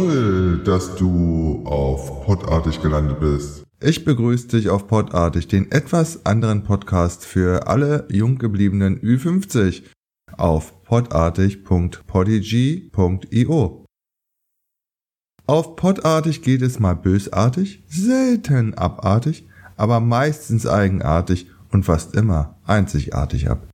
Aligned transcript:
Toll, 0.00 0.62
dass 0.64 0.96
du 0.96 1.62
auf 1.66 2.24
Podartig 2.24 2.80
gelandet 2.80 3.20
bist. 3.20 3.66
Ich 3.82 4.02
begrüße 4.02 4.48
dich 4.48 4.70
auf 4.70 4.86
Podartig, 4.86 5.46
den 5.46 5.70
etwas 5.70 6.24
anderen 6.24 6.62
Podcast 6.62 7.26
für 7.26 7.66
alle 7.66 8.08
jung 8.10 8.38
gebliebenen 8.38 8.98
Ü50 9.00 9.82
auf 10.38 10.82
podartig.podigy.io. 10.84 13.84
Auf 15.46 15.76
Podartig 15.76 16.40
geht 16.40 16.62
es 16.62 16.80
mal 16.80 16.96
bösartig, 16.96 17.84
selten 17.86 18.72
abartig, 18.72 19.46
aber 19.76 20.00
meistens 20.00 20.66
eigenartig 20.66 21.48
und 21.72 21.84
fast 21.84 22.14
immer 22.14 22.58
einzigartig 22.64 23.50
ab. 23.50 23.68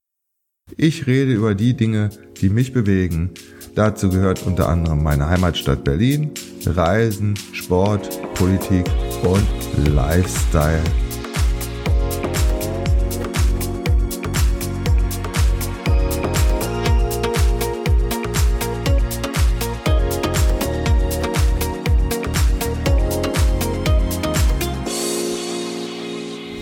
Ich 0.76 1.06
rede 1.06 1.32
über 1.32 1.54
die 1.54 1.76
Dinge, 1.76 2.10
die 2.40 2.50
mich 2.50 2.72
bewegen. 2.72 3.30
Dazu 3.76 4.08
gehört 4.08 4.42
unter 4.46 4.70
anderem 4.70 5.02
meine 5.02 5.28
Heimatstadt 5.28 5.84
Berlin, 5.84 6.30
Reisen, 6.64 7.34
Sport, 7.52 8.08
Politik 8.32 8.86
und 9.22 9.46
Lifestyle. 9.94 10.80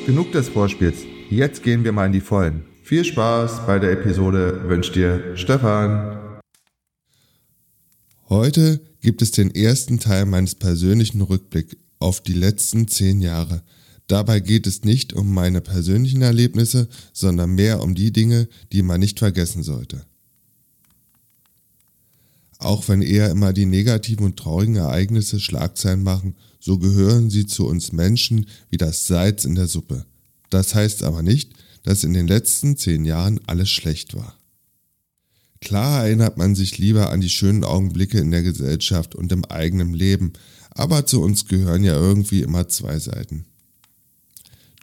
Genug 0.04 0.32
des 0.32 0.48
Vorspiels. 0.48 1.04
Jetzt 1.30 1.62
gehen 1.62 1.84
wir 1.84 1.92
mal 1.92 2.06
in 2.06 2.12
die 2.12 2.20
Vollen. 2.20 2.64
Viel 2.82 3.04
Spaß 3.04 3.68
bei 3.68 3.78
der 3.78 3.92
Episode 3.92 4.68
wünscht 4.68 4.96
dir 4.96 5.36
Stefan. 5.36 6.23
Heute 8.28 8.80
gibt 9.00 9.20
es 9.20 9.32
den 9.32 9.54
ersten 9.54 9.98
Teil 9.98 10.24
meines 10.24 10.54
persönlichen 10.54 11.20
Rückblicks 11.20 11.76
auf 11.98 12.22
die 12.22 12.32
letzten 12.32 12.88
zehn 12.88 13.20
Jahre. 13.20 13.62
Dabei 14.06 14.40
geht 14.40 14.66
es 14.66 14.84
nicht 14.84 15.12
um 15.12 15.32
meine 15.32 15.60
persönlichen 15.60 16.22
Erlebnisse, 16.22 16.88
sondern 17.12 17.54
mehr 17.54 17.82
um 17.82 17.94
die 17.94 18.12
Dinge, 18.12 18.48
die 18.72 18.82
man 18.82 19.00
nicht 19.00 19.18
vergessen 19.18 19.62
sollte. 19.62 20.04
Auch 22.58 22.88
wenn 22.88 23.02
eher 23.02 23.30
immer 23.30 23.52
die 23.52 23.66
negativen 23.66 24.24
und 24.24 24.38
traurigen 24.38 24.76
Ereignisse 24.76 25.38
Schlagzeilen 25.38 26.02
machen, 26.02 26.34
so 26.60 26.78
gehören 26.78 27.28
sie 27.28 27.46
zu 27.46 27.66
uns 27.66 27.92
Menschen 27.92 28.46
wie 28.70 28.78
das 28.78 29.06
Salz 29.06 29.44
in 29.44 29.54
der 29.54 29.66
Suppe. 29.66 30.06
Das 30.48 30.74
heißt 30.74 31.02
aber 31.02 31.22
nicht, 31.22 31.52
dass 31.82 32.04
in 32.04 32.14
den 32.14 32.26
letzten 32.26 32.78
zehn 32.78 33.04
Jahren 33.04 33.40
alles 33.46 33.68
schlecht 33.68 34.14
war. 34.14 34.38
Klar 35.64 36.04
erinnert 36.04 36.36
man 36.36 36.54
sich 36.54 36.76
lieber 36.76 37.10
an 37.10 37.22
die 37.22 37.30
schönen 37.30 37.64
Augenblicke 37.64 38.18
in 38.18 38.30
der 38.30 38.42
Gesellschaft 38.42 39.14
und 39.14 39.32
im 39.32 39.46
eigenen 39.46 39.94
Leben, 39.94 40.34
aber 40.70 41.06
zu 41.06 41.22
uns 41.22 41.46
gehören 41.46 41.82
ja 41.82 41.94
irgendwie 41.94 42.42
immer 42.42 42.68
zwei 42.68 42.98
Seiten. 42.98 43.46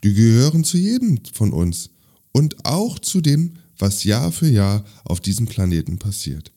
Die 0.02 0.12
gehören 0.12 0.64
zu 0.64 0.76
jedem 0.76 1.20
von 1.32 1.52
uns 1.52 1.90
und 2.32 2.66
auch 2.66 2.98
zu 2.98 3.20
dem, 3.20 3.54
was 3.78 4.02
Jahr 4.02 4.32
für 4.32 4.48
Jahr 4.48 4.84
auf 5.04 5.20
diesem 5.20 5.46
Planeten 5.46 5.98
passiert. 5.98 6.50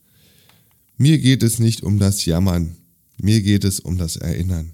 Mir 0.97 1.19
geht 1.19 1.43
es 1.43 1.59
nicht 1.59 1.83
um 1.83 1.99
das 1.99 2.25
Jammern, 2.25 2.77
mir 3.17 3.43
geht 3.43 3.63
es 3.63 3.79
um 3.79 3.99
das 3.99 4.15
Erinnern. 4.15 4.73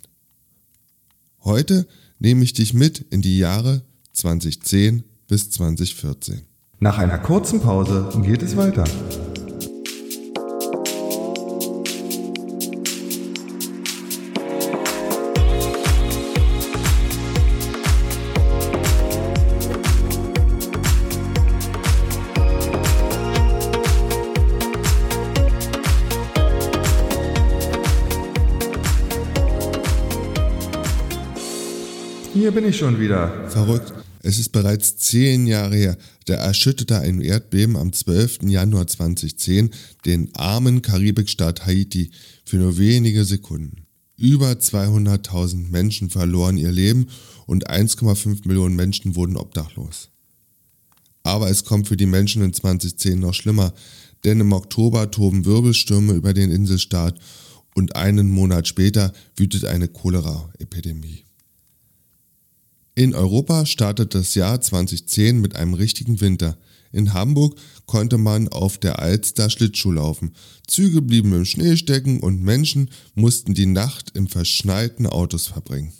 Heute 1.43 1.87
nehme 2.19 2.45
ich 2.45 2.53
dich 2.53 2.73
mit 2.73 2.99
in 3.09 3.21
die 3.21 3.37
Jahre 3.37 3.83
2010 4.13 5.03
bis 5.27 5.49
2014. 5.51 6.43
Nach 6.79 6.97
einer 6.97 7.17
kurzen 7.17 7.59
Pause 7.59 8.09
geht 8.23 8.41
es 8.43 8.55
weiter. 8.55 8.85
Bin 32.61 32.69
ich 32.69 32.77
schon 32.77 32.99
wieder. 32.99 33.49
Verrückt. 33.49 33.91
Es 34.23 34.37
ist 34.37 34.49
bereits 34.49 34.95
zehn 34.97 35.47
Jahre 35.47 35.75
her, 35.75 35.97
da 36.25 36.35
erschütterte 36.35 36.99
ein 36.99 37.21
Erdbeben 37.21 37.75
am 37.75 37.91
12. 37.91 38.43
Januar 38.43 38.85
2010 38.85 39.71
den 40.05 40.29
armen 40.35 40.83
Karibikstaat 40.83 41.65
Haiti 41.65 42.11
für 42.45 42.57
nur 42.57 42.77
wenige 42.77 43.25
Sekunden. 43.25 43.87
Über 44.17 44.51
200.000 44.51 45.71
Menschen 45.71 46.11
verloren 46.11 46.57
ihr 46.57 46.71
Leben 46.71 47.07
und 47.47 47.67
1,5 47.71 48.47
Millionen 48.47 48.75
Menschen 48.75 49.15
wurden 49.15 49.37
obdachlos. 49.37 50.09
Aber 51.23 51.49
es 51.49 51.65
kommt 51.65 51.87
für 51.87 51.97
die 51.97 52.05
Menschen 52.05 52.43
in 52.43 52.53
2010 52.53 53.19
noch 53.19 53.33
schlimmer, 53.33 53.73
denn 54.23 54.39
im 54.39 54.53
Oktober 54.53 55.09
toben 55.09 55.45
Wirbelstürme 55.45 56.13
über 56.13 56.35
den 56.35 56.51
Inselstaat 56.51 57.17
und 57.73 57.95
einen 57.95 58.29
Monat 58.29 58.67
später 58.67 59.13
wütet 59.35 59.65
eine 59.65 59.87
Cholera-Epidemie. 59.87 61.23
In 62.93 63.15
Europa 63.15 63.65
startet 63.65 64.15
das 64.15 64.35
Jahr 64.35 64.59
2010 64.59 65.39
mit 65.39 65.55
einem 65.55 65.73
richtigen 65.73 66.19
Winter. 66.19 66.57
In 66.91 67.13
Hamburg 67.13 67.57
konnte 67.85 68.17
man 68.17 68.49
auf 68.49 68.77
der 68.77 68.99
Alster 68.99 69.49
Schlittschuh 69.49 69.93
laufen. 69.93 70.33
Züge 70.67 71.01
blieben 71.01 71.33
im 71.33 71.45
Schnee 71.45 71.77
stecken 71.77 72.19
und 72.19 72.41
Menschen 72.41 72.89
mussten 73.15 73.53
die 73.53 73.65
Nacht 73.65 74.11
im 74.15 74.27
verschneiten 74.27 75.07
Autos 75.07 75.47
verbringen. 75.47 75.93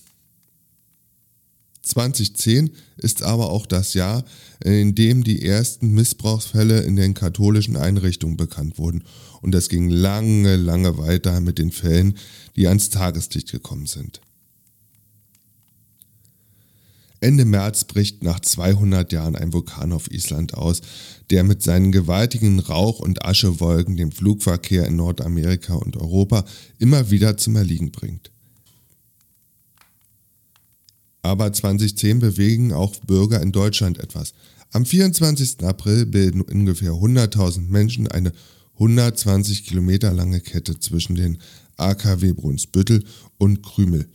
2010 1.83 2.71
ist 2.97 3.23
aber 3.23 3.51
auch 3.51 3.65
das 3.65 3.93
Jahr, 3.93 4.25
in 4.61 4.93
dem 4.93 5.23
die 5.23 5.45
ersten 5.45 5.93
Missbrauchsfälle 5.93 6.81
in 6.81 6.97
den 6.97 7.13
katholischen 7.13 7.77
Einrichtungen 7.77 8.35
bekannt 8.35 8.77
wurden. 8.77 9.05
Und 9.41 9.55
es 9.55 9.69
ging 9.69 9.89
lange, 9.89 10.57
lange 10.57 10.97
weiter 10.97 11.39
mit 11.39 11.57
den 11.57 11.71
Fällen, 11.71 12.17
die 12.57 12.67
ans 12.67 12.89
Tageslicht 12.89 13.51
gekommen 13.51 13.87
sind. 13.87 14.21
Ende 17.21 17.45
März 17.45 17.83
bricht 17.83 18.23
nach 18.23 18.39
200 18.39 19.13
Jahren 19.13 19.35
ein 19.35 19.53
Vulkan 19.53 19.93
auf 19.93 20.11
Island 20.11 20.55
aus, 20.55 20.81
der 21.29 21.43
mit 21.43 21.61
seinen 21.61 21.91
gewaltigen 21.91 22.59
Rauch- 22.59 22.99
und 22.99 23.23
Aschewolken 23.23 23.95
den 23.95 24.11
Flugverkehr 24.11 24.87
in 24.87 24.95
Nordamerika 24.95 25.75
und 25.75 25.95
Europa 25.97 26.43
immer 26.79 27.11
wieder 27.11 27.37
zum 27.37 27.55
Erliegen 27.55 27.91
bringt. 27.91 28.31
Aber 31.21 31.53
2010 31.53 32.17
bewegen 32.17 32.73
auch 32.73 32.95
Bürger 33.05 33.39
in 33.39 33.51
Deutschland 33.51 33.99
etwas. 33.99 34.33
Am 34.71 34.87
24. 34.87 35.63
April 35.63 36.07
bilden 36.07 36.41
ungefähr 36.41 36.93
100.000 36.93 37.69
Menschen 37.69 38.07
eine 38.07 38.31
120 38.73 39.65
Kilometer 39.65 40.11
lange 40.11 40.39
Kette 40.39 40.79
zwischen 40.79 41.15
den 41.15 41.37
AKW 41.77 42.33
Brunsbüttel 42.33 43.03
und 43.37 43.61
Krümel. 43.61 44.09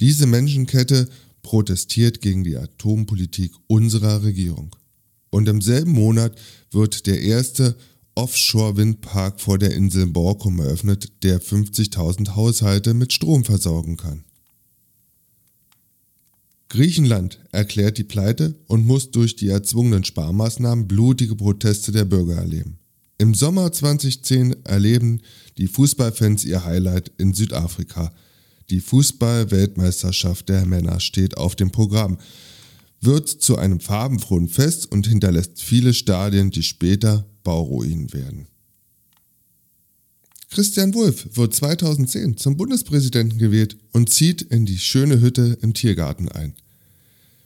Diese 0.00 0.26
Menschenkette 0.26 1.08
protestiert 1.44 2.20
gegen 2.20 2.42
die 2.42 2.56
Atompolitik 2.56 3.52
unserer 3.68 4.24
Regierung. 4.24 4.74
Und 5.30 5.48
im 5.48 5.60
selben 5.60 5.92
Monat 5.92 6.36
wird 6.72 7.06
der 7.06 7.20
erste 7.20 7.76
Offshore-Windpark 8.16 9.40
vor 9.40 9.58
der 9.58 9.74
Insel 9.74 10.06
Borkum 10.06 10.58
eröffnet, 10.58 11.12
der 11.22 11.40
50.000 11.40 12.34
Haushalte 12.34 12.94
mit 12.94 13.12
Strom 13.12 13.44
versorgen 13.44 13.96
kann. 13.96 14.24
Griechenland 16.68 17.38
erklärt 17.52 17.98
die 17.98 18.04
Pleite 18.04 18.56
und 18.66 18.84
muss 18.84 19.12
durch 19.12 19.36
die 19.36 19.48
erzwungenen 19.48 20.02
Sparmaßnahmen 20.02 20.88
blutige 20.88 21.36
Proteste 21.36 21.92
der 21.92 22.04
Bürger 22.04 22.36
erleben. 22.36 22.78
Im 23.18 23.34
Sommer 23.34 23.70
2010 23.70 24.64
erleben 24.64 25.20
die 25.56 25.68
Fußballfans 25.68 26.44
ihr 26.44 26.64
Highlight 26.64 27.12
in 27.16 27.32
Südafrika, 27.32 28.12
die 28.70 28.80
Fußball-Weltmeisterschaft 28.80 30.48
der 30.48 30.66
Männer 30.66 31.00
steht 31.00 31.36
auf 31.36 31.56
dem 31.56 31.70
Programm, 31.70 32.18
wird 33.00 33.28
zu 33.28 33.56
einem 33.56 33.80
farbenfrohen 33.80 34.48
Fest 34.48 34.90
und 34.90 35.06
hinterlässt 35.06 35.60
viele 35.60 35.92
Stadien, 35.92 36.50
die 36.50 36.62
später 36.62 37.26
Bauruinen 37.42 38.12
werden. 38.12 38.48
Christian 40.50 40.94
Wulff 40.94 41.36
wird 41.36 41.52
2010 41.52 42.36
zum 42.36 42.56
Bundespräsidenten 42.56 43.38
gewählt 43.38 43.76
und 43.92 44.10
zieht 44.10 44.40
in 44.40 44.66
die 44.66 44.78
schöne 44.78 45.20
Hütte 45.20 45.58
im 45.62 45.74
Tiergarten 45.74 46.28
ein. 46.28 46.54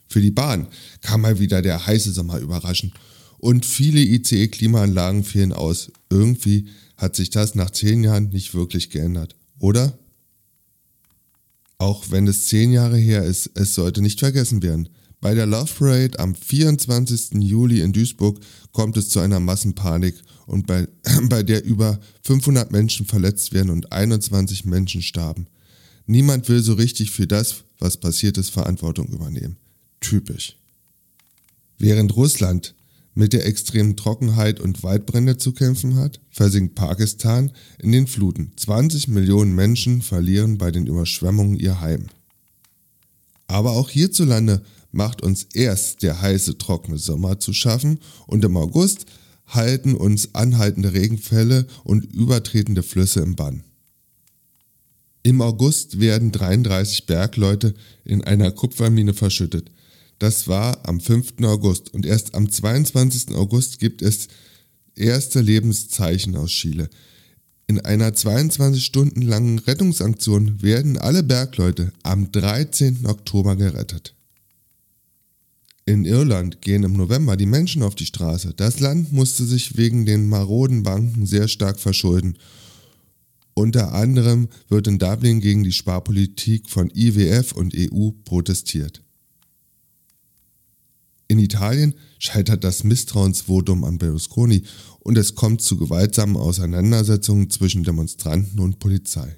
Für 0.09 0.20
die 0.20 0.31
Bahn 0.31 0.69
kam 1.00 1.23
mal 1.23 1.38
wieder 1.38 1.62
der 1.62 1.87
heiße 1.87 2.12
Sommer 2.12 2.38
überraschen 2.38 2.93
und 3.38 3.65
viele 3.65 4.00
ICE-Klimaanlagen 4.00 5.25
fielen 5.25 5.53
aus. 5.53 5.91
Irgendwie 6.11 6.69
hat 6.97 7.17
sich 7.17 7.31
das 7.31 7.55
nach 7.55 7.70
zehn 7.70 8.05
Jahren 8.05 8.29
nicht 8.29 8.55
wirklich 8.55 8.91
geändert, 8.91 9.37
oder? 9.59 9.99
Auch 11.78 12.10
wenn 12.10 12.26
es 12.26 12.46
zehn 12.46 12.72
Jahre 12.72 12.98
her 12.98 13.25
ist, 13.25 13.50
es 13.54 13.75
sollte 13.75 14.02
nicht 14.02 14.19
vergessen 14.19 14.62
werden. 14.62 14.88
Bei 15.20 15.34
der 15.34 15.46
Love 15.46 15.72
Parade 15.78 16.19
am 16.19 16.34
24. 16.34 17.40
Juli 17.40 17.80
in 17.80 17.92
Duisburg 17.92 18.38
kommt 18.72 18.96
es 18.96 19.08
zu 19.08 19.20
einer 19.20 19.40
Massenpanik 19.40 20.14
und 20.46 20.66
bei, 20.66 20.88
bei 21.28 21.42
der 21.42 21.64
über 21.64 21.98
500 22.22 22.70
Menschen 22.72 23.06
verletzt 23.06 23.52
werden 23.52 23.70
und 23.70 23.92
21 23.92 24.64
Menschen 24.64 25.02
starben. 25.02 25.46
Niemand 26.06 26.48
will 26.48 26.62
so 26.62 26.75
richtig 26.75 27.10
für 27.10 27.26
das, 27.26 27.64
was 27.78 27.96
passiert 27.96 28.38
ist, 28.38 28.50
Verantwortung 28.50 29.08
übernehmen. 29.08 29.56
Typisch. 30.00 30.56
Während 31.78 32.16
Russland 32.16 32.74
mit 33.19 33.32
der 33.32 33.47
extremen 33.47 33.97
Trockenheit 33.97 34.61
und 34.61 34.85
Waldbrände 34.85 35.37
zu 35.37 35.53
kämpfen 35.53 35.97
hat, 35.97 36.20
versinkt 36.31 36.76
Pakistan 36.76 37.50
in 37.81 37.91
den 37.91 38.06
Fluten. 38.06 38.53
20 38.56 39.09
Millionen 39.09 39.56
Menschen 39.56 40.03
verlieren 40.03 40.56
bei 40.56 40.70
den 40.70 40.87
Überschwemmungen 40.87 41.56
ihr 41.59 41.81
Heim. 41.81 42.06
Aber 43.49 43.73
auch 43.73 43.91
hierzulande 43.91 44.62
macht 44.93 45.20
uns 45.20 45.49
erst 45.53 46.05
der 46.05 46.23
heiße, 46.23 46.59
trockene 46.59 46.97
Sommer 46.97 47.41
zu 47.41 47.53
schaffen 47.53 47.99
und 48.29 48.44
im 48.44 48.56
August 48.56 49.06
halten 49.49 49.97
uns 49.97 50.37
anhaltende 50.37 50.93
Regenfälle 50.93 51.67
und 51.82 52.05
übertretende 52.05 52.85
Flüsse 52.85 53.19
im 53.19 53.35
Bann. 53.35 53.65
Im 55.25 55.43
August 55.43 55.99
werden 55.99 56.31
33 56.31 57.06
Bergleute 57.06 57.75
in 58.05 58.23
einer 58.23 58.53
Kupfermine 58.53 59.12
verschüttet. 59.12 59.73
Das 60.19 60.49
war 60.49 60.87
am 60.88 61.00
5. 61.00 61.35
August 61.43 61.94
und 61.94 62.05
erst 62.05 62.35
am 62.35 62.50
22. 62.50 63.35
August 63.37 63.79
gibt 63.79 64.03
es 64.03 64.29
erste 64.97 65.41
Lebenszeichen 65.41 66.37
aus 66.37 66.50
Chile. 66.50 66.91
In 67.69 67.81
einer 67.81 68.15
22 68.15 68.85
Stunden 68.85 69.23
langen 69.23 69.59
Rettungsaktion 69.59 70.62
werden 70.62 70.97
alle 70.97 71.23
Bergleute 71.23 71.93
am 72.03 72.32
13. 72.32 73.06
Oktober 73.06 73.56
gerettet. 73.56 74.15
In 75.85 76.05
Irland 76.05 76.61
gehen 76.61 76.82
im 76.82 76.94
November 76.94 77.37
die 77.37 77.47
Menschen 77.47 77.82
auf 77.82 77.94
die 77.94 78.06
Straße. 78.06 78.55
Das 78.56 78.81
Land 78.81 79.12
musste 79.12 79.44
sich 79.44 79.76
wegen 79.76 80.05
den 80.05 80.29
maroden 80.29 80.82
Banken 80.82 81.26
sehr 81.26 81.49
stark 81.49 81.79
verschulden. 81.79 82.37
Unter 83.55 83.93
anderem 83.94 84.49
wird 84.69 84.87
in 84.87 84.99
Dublin 84.99 85.41
gegen 85.41 85.65
die 85.65 85.73
Sparpolitik 85.73 86.69
von 86.69 86.91
IWF 86.94 87.53
und 87.53 87.75
EU 87.75 88.11
protestiert. 88.25 89.03
In 91.38 91.44
Italien 91.44 91.94
scheitert 92.19 92.64
das 92.64 92.82
Misstrauensvotum 92.82 93.85
an 93.85 93.99
Berlusconi 93.99 94.64
und 94.99 95.17
es 95.17 95.37
kommt 95.37 95.62
zu 95.62 95.76
gewaltsamen 95.76 96.37
Auseinandersetzungen 96.37 97.49
zwischen 97.49 97.85
Demonstranten 97.85 98.58
und 98.58 98.81
Polizei. 98.81 99.37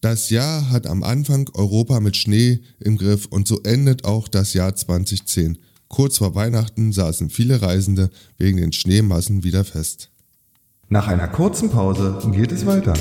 Das 0.00 0.30
Jahr 0.30 0.70
hat 0.70 0.86
am 0.86 1.02
Anfang 1.02 1.50
Europa 1.52 2.00
mit 2.00 2.16
Schnee 2.16 2.62
im 2.80 2.96
Griff 2.96 3.26
und 3.26 3.46
so 3.46 3.60
endet 3.60 4.06
auch 4.06 4.26
das 4.26 4.54
Jahr 4.54 4.74
2010. 4.74 5.58
Kurz 5.88 6.16
vor 6.16 6.34
Weihnachten 6.34 6.94
saßen 6.94 7.28
viele 7.28 7.60
Reisende 7.60 8.08
wegen 8.38 8.56
den 8.56 8.72
Schneemassen 8.72 9.44
wieder 9.44 9.64
fest. 9.64 10.08
Nach 10.88 11.08
einer 11.08 11.28
kurzen 11.28 11.68
Pause 11.68 12.18
geht 12.32 12.52
es 12.52 12.64
weiter. 12.64 12.94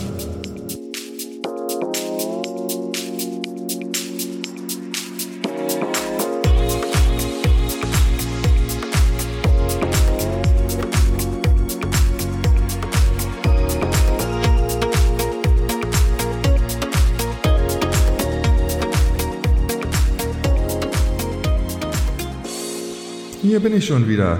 Ich 23.81 23.87
schon 23.87 24.07
wieder. 24.07 24.39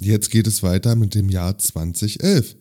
Jetzt 0.00 0.30
geht 0.30 0.48
es 0.48 0.62
weiter 0.64 0.96
mit 0.96 1.14
dem 1.14 1.28
Jahr 1.28 1.56
2011. 1.56 2.56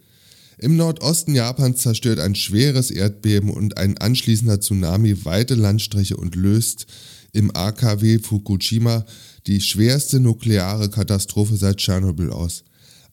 Im 0.59 0.75
Nordosten 0.75 1.33
Japans 1.33 1.81
zerstört 1.81 2.19
ein 2.19 2.35
schweres 2.35 2.91
Erdbeben 2.91 3.49
und 3.49 3.77
ein 3.77 3.97
anschließender 3.97 4.59
Tsunami 4.59 5.25
weite 5.25 5.55
Landstriche 5.55 6.15
und 6.15 6.35
löst 6.35 6.85
im 7.31 7.55
AKW 7.55 8.19
Fukushima 8.19 9.05
die 9.47 9.61
schwerste 9.61 10.19
nukleare 10.19 10.89
Katastrophe 10.89 11.55
seit 11.55 11.77
Tschernobyl 11.77 12.29
aus. 12.29 12.63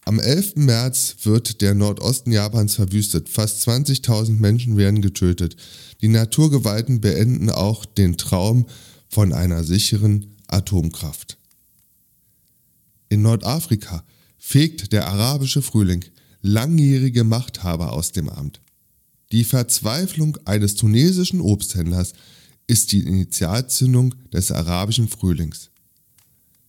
Am 0.04 0.20
11. 0.20 0.56
März 0.56 1.16
wird 1.22 1.62
der 1.62 1.74
Nordosten 1.74 2.30
Japans 2.30 2.74
verwüstet. 2.74 3.28
Fast 3.28 3.66
20.000 3.66 4.38
Menschen 4.38 4.76
werden 4.76 5.00
getötet. 5.00 5.56
Die 6.02 6.08
Naturgewalten 6.08 7.00
beenden 7.00 7.48
auch 7.48 7.86
den 7.86 8.18
Traum 8.18 8.66
von 9.08 9.32
einer 9.32 9.64
sicheren 9.64 10.35
Atomkraft. 10.48 11.38
In 13.08 13.22
Nordafrika 13.22 14.04
fegt 14.38 14.92
der 14.92 15.08
arabische 15.08 15.62
Frühling 15.62 16.04
langjährige 16.42 17.24
Machthaber 17.24 17.92
aus 17.92 18.12
dem 18.12 18.28
Amt. 18.28 18.60
Die 19.32 19.44
Verzweiflung 19.44 20.38
eines 20.44 20.76
tunesischen 20.76 21.40
Obsthändlers 21.40 22.12
ist 22.66 22.92
die 22.92 23.00
Initialzündung 23.00 24.14
des 24.32 24.52
arabischen 24.52 25.08
Frühlings. 25.08 25.70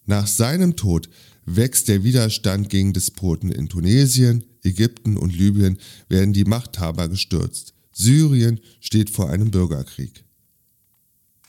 Nach 0.06 0.28
seinem 0.28 0.76
Tod 0.76 1.10
wächst 1.46 1.88
der 1.88 2.04
Widerstand 2.04 2.70
gegen 2.70 2.94
Despoten 2.94 3.52
in 3.52 3.70
Tunesien, 3.70 4.44
Ägypten 4.64 5.18
und 5.18 5.36
Libyen 5.36 5.78
werden 6.10 6.34
die 6.34 6.46
Machthaber 6.46 7.08
gestürzt. 7.10 7.74
Syrien 7.92 8.60
steht 8.80 9.10
vor 9.10 9.30
einem 9.30 9.52
Bürgerkrieg. 9.52 10.24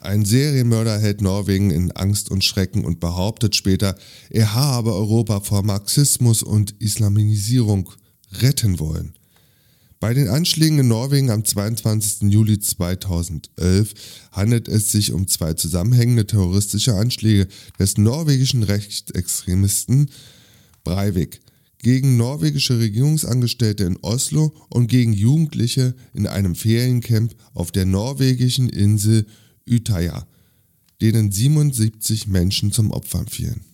Ein 0.01 0.25
Serienmörder 0.25 1.01
hält 1.01 1.21
Norwegen 1.21 1.71
in 1.71 1.91
Angst 1.93 2.31
und 2.31 2.45
Schrecken 2.45 2.85
und 2.85 3.01
behauptet 3.01 3.57
später, 3.57 3.97
er 4.31 4.55
habe 4.55 4.95
Europa 4.95 5.41
vor 5.41 5.65
Marxismus 5.65 6.43
und 6.43 6.77
Islamisierung 6.79 7.91
retten 8.41 8.79
wollen. 8.79 9.15
Bei 10.01 10.15
den 10.15 10.29
Anschlägen 10.29 10.79
in 10.79 10.87
Norwegen 10.87 11.31
am 11.31 11.45
22. 11.45 12.31
Juli 12.31 12.61
2011 12.61 13.95
handelt 14.31 14.69
es 14.69 14.93
sich 14.93 15.13
um 15.13 15.27
zwei 15.27 15.55
zusammenhängende 15.55 16.25
terroristische 16.25 16.95
Anschläge 16.95 17.49
des 17.81 17.99
norwegischen 17.99 18.63
Rechtsextremisten 18.63 20.11
Breivik 20.85 21.41
gegen 21.79 22.17
norwegische 22.17 22.79
Regierungsangestellte 22.79 23.85
in 23.85 23.97
Oslo 24.03 24.55
und 24.69 24.87
gegen 24.87 25.13
Jugendliche 25.13 25.97
in 26.15 26.29
einem 26.29 26.55
Feriencamp 26.55 27.35
auf 27.55 27.73
der 27.73 27.85
norwegischen 27.85 28.69
Insel 28.69 29.27
Utøya, 29.69 30.27
denen 31.01 31.31
77 31.31 32.27
Menschen 32.27 32.73
zum 32.73 32.91
Opfer 32.91 33.25
fielen. 33.29 33.65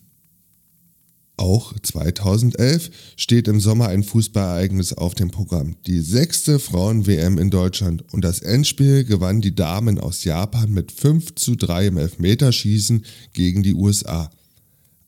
Auch 1.37 1.73
2011 1.77 2.91
steht 3.17 3.49
im 3.49 3.59
Sommer 3.59 3.89
ein 3.89 4.03
Fußballereignis 4.03 4.93
auf 4.93 5.15
dem 5.15 5.31
Programm. 5.31 5.75
Die 5.85 5.99
sechste 5.99 6.59
Frauen-WM 6.59 7.37
in 7.37 7.49
Deutschland 7.49 8.05
und 8.13 8.23
das 8.23 8.39
Endspiel 8.39 9.03
gewannen 9.03 9.41
die 9.41 9.53
Damen 9.53 9.99
aus 9.99 10.23
Japan 10.23 10.71
mit 10.71 10.93
5 10.93 11.35
zu 11.35 11.55
3 11.55 11.87
im 11.87 11.97
Elfmeterschießen 11.97 13.03
gegen 13.33 13.63
die 13.63 13.73
USA. 13.73 14.29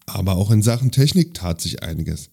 Aber 0.05 0.35
auch 0.35 0.51
in 0.51 0.61
Sachen 0.61 0.91
Technik 0.91 1.33
tat 1.33 1.61
sich 1.61 1.81
einiges. 1.81 2.29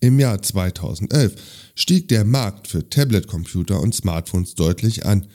Im 0.00 0.18
Jahr 0.18 0.40
2011 0.40 1.34
stieg 1.74 2.08
der 2.08 2.24
Markt 2.24 2.66
für 2.66 2.88
Tablet-Computer 2.88 3.80
und 3.80 3.94
Smartphones 3.94 4.54
deutlich 4.54 5.04
an. 5.04 5.26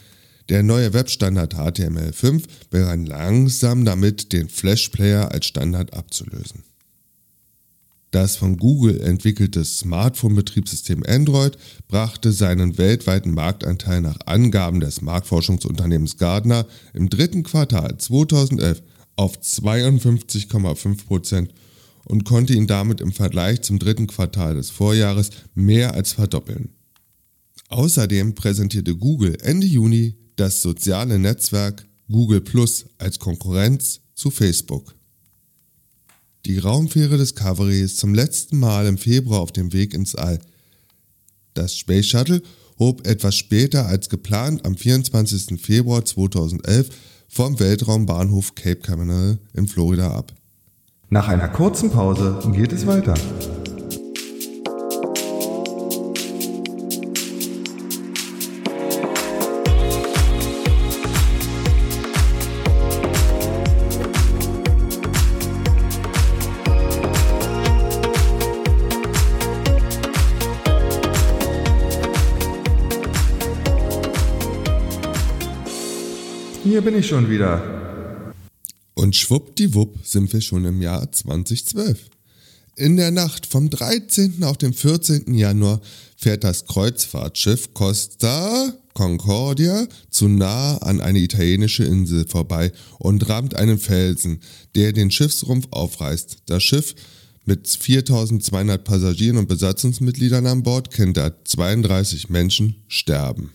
Der 0.49 0.63
neue 0.63 0.93
Webstandard 0.93 1.55
HTML5 1.55 2.43
begann 2.69 3.05
langsam 3.05 3.83
damit, 3.83 4.31
den 4.31 4.47
Flash-Player 4.47 5.31
als 5.31 5.45
Standard 5.45 5.93
abzulösen. 5.93 6.63
Das 8.11 8.37
von 8.37 8.57
Google 8.57 9.01
entwickelte 9.01 9.65
Smartphone-Betriebssystem 9.65 11.03
Android 11.05 11.57
brachte 11.89 12.31
seinen 12.31 12.77
weltweiten 12.77 13.31
Marktanteil 13.31 14.01
nach 14.01 14.19
Angaben 14.25 14.79
des 14.79 15.01
Marktforschungsunternehmens 15.01 16.17
Gartner 16.17 16.65
im 16.93 17.09
dritten 17.09 17.43
Quartal 17.43 17.97
2011 17.97 18.81
auf 19.17 19.37
52,5% 19.37 21.49
und 22.05 22.23
konnte 22.23 22.53
ihn 22.53 22.67
damit 22.67 23.01
im 23.01 23.11
Vergleich 23.11 23.63
zum 23.63 23.79
dritten 23.79 24.07
Quartal 24.07 24.55
des 24.55 24.69
Vorjahres 24.69 25.31
mehr 25.53 25.93
als 25.93 26.13
verdoppeln. 26.13 26.69
Außerdem 27.67 28.35
präsentierte 28.35 28.95
Google 28.95 29.37
Ende 29.41 29.67
Juni 29.67 30.15
das 30.37 30.61
soziale 30.61 31.19
Netzwerk 31.19 31.85
Google 32.09 32.41
Plus 32.41 32.85
als 32.97 33.19
Konkurrenz 33.19 33.99
zu 34.15 34.31
Facebook. 34.31 34.95
Die 36.45 36.59
Raumfähre 36.59 37.17
Discovery 37.17 37.81
ist 37.81 37.97
zum 37.97 38.13
letzten 38.13 38.59
Mal 38.59 38.87
im 38.87 38.97
Februar 38.97 39.41
auf 39.41 39.51
dem 39.51 39.73
Weg 39.73 39.93
ins 39.93 40.15
All. 40.15 40.39
Das 41.53 41.75
Space 41.75 42.05
Shuttle 42.05 42.41
hob 42.79 43.05
etwas 43.05 43.35
später 43.35 43.87
als 43.87 44.07
geplant 44.07 44.63
am 44.65 44.77
24. 44.77 45.59
Februar 45.59 46.05
2011 46.05 46.89
vom 47.27 47.59
Weltraumbahnhof 47.59 48.55
Cape 48.55 48.77
Canaveral 48.77 49.39
in 49.53 49.67
Florida 49.67 50.11
ab. 50.11 50.33
Nach 51.09 51.27
einer 51.27 51.49
kurzen 51.49 51.89
Pause 51.89 52.39
geht 52.53 52.71
es 52.71 52.85
weiter. 52.85 53.15
Bin 76.87 76.99
ich 76.99 77.07
schon 77.07 77.29
wieder. 77.29 77.61
Und 78.93 79.13
schwuppdiwupp 79.13 79.97
sind 80.05 80.31
wir 80.31 80.39
schon 80.39 80.63
im 80.63 80.81
Jahr 80.81 81.11
2012. 81.11 81.99
In 82.77 82.95
der 82.95 83.11
Nacht 83.11 83.45
vom 83.45 83.69
13. 83.69 84.41
auf 84.45 84.55
den 84.55 84.71
14. 84.71 85.33
Januar 85.33 85.81
fährt 86.15 86.45
das 86.45 86.65
Kreuzfahrtschiff 86.65 87.73
Costa 87.73 88.71
Concordia 88.93 89.85
zu 90.09 90.29
nah 90.29 90.77
an 90.77 91.01
eine 91.01 91.19
italienische 91.19 91.83
Insel 91.83 92.25
vorbei 92.25 92.71
und 92.99 93.27
rammt 93.27 93.53
einen 93.57 93.79
Felsen, 93.79 94.39
der 94.73 94.93
den 94.93 95.11
Schiffsrumpf 95.11 95.67
aufreißt. 95.71 96.37
Das 96.45 96.63
Schiff 96.63 96.95
mit 97.43 97.67
4200 97.67 98.81
Passagieren 98.81 99.35
und 99.35 99.49
Besatzungsmitgliedern 99.49 100.45
an 100.45 100.63
Bord 100.63 100.91
kennt 100.91 101.17
32 101.17 102.29
Menschen 102.29 102.77
sterben. 102.87 103.51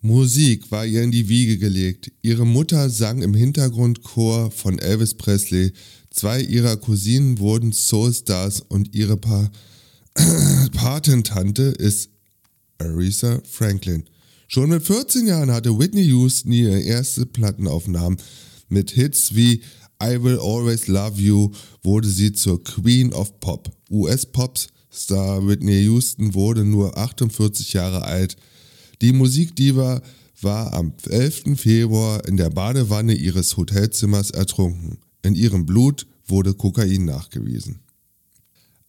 Musik 0.00 0.70
war 0.70 0.86
ihr 0.86 1.02
in 1.02 1.10
die 1.10 1.28
Wiege 1.28 1.58
gelegt. 1.58 2.12
Ihre 2.22 2.46
Mutter 2.46 2.88
sang 2.88 3.20
im 3.20 3.34
Hintergrundchor 3.34 4.52
von 4.52 4.78
Elvis 4.78 5.14
Presley. 5.14 5.72
Zwei 6.10 6.40
ihrer 6.40 6.76
Cousinen 6.76 7.38
wurden 7.40 7.72
Soulstars 7.72 8.60
und 8.60 8.94
ihre 8.94 9.16
pa 9.16 9.50
Patentante 10.72 11.62
ist 11.62 12.10
Aretha 12.78 13.40
Franklin. 13.44 14.04
Schon 14.46 14.70
mit 14.70 14.84
14 14.84 15.26
Jahren 15.26 15.50
hatte 15.50 15.78
Whitney 15.78 16.04
Houston 16.04 16.52
ihre 16.52 16.80
erste 16.80 17.26
Plattenaufnahmen. 17.26 18.18
Mit 18.68 18.92
Hits 18.92 19.34
wie 19.34 19.62
I 20.02 20.22
Will 20.22 20.38
Always 20.38 20.86
Love 20.86 21.20
You 21.20 21.50
wurde 21.82 22.08
sie 22.08 22.32
zur 22.32 22.62
Queen 22.62 23.12
of 23.12 23.40
Pop. 23.40 23.70
US-Pop-Star 23.90 25.46
Whitney 25.46 25.82
Houston 25.82 26.34
wurde 26.34 26.64
nur 26.64 26.96
48 26.96 27.72
Jahre 27.72 28.04
alt. 28.04 28.36
Die 29.00 29.12
Musikdiva 29.12 30.02
war 30.40 30.72
am 30.72 30.92
11. 31.08 31.58
Februar 31.58 32.26
in 32.26 32.36
der 32.36 32.50
Badewanne 32.50 33.14
ihres 33.14 33.56
Hotelzimmers 33.56 34.30
ertrunken. 34.30 34.98
In 35.22 35.34
ihrem 35.34 35.66
Blut 35.66 36.06
wurde 36.26 36.54
Kokain 36.54 37.04
nachgewiesen. 37.04 37.80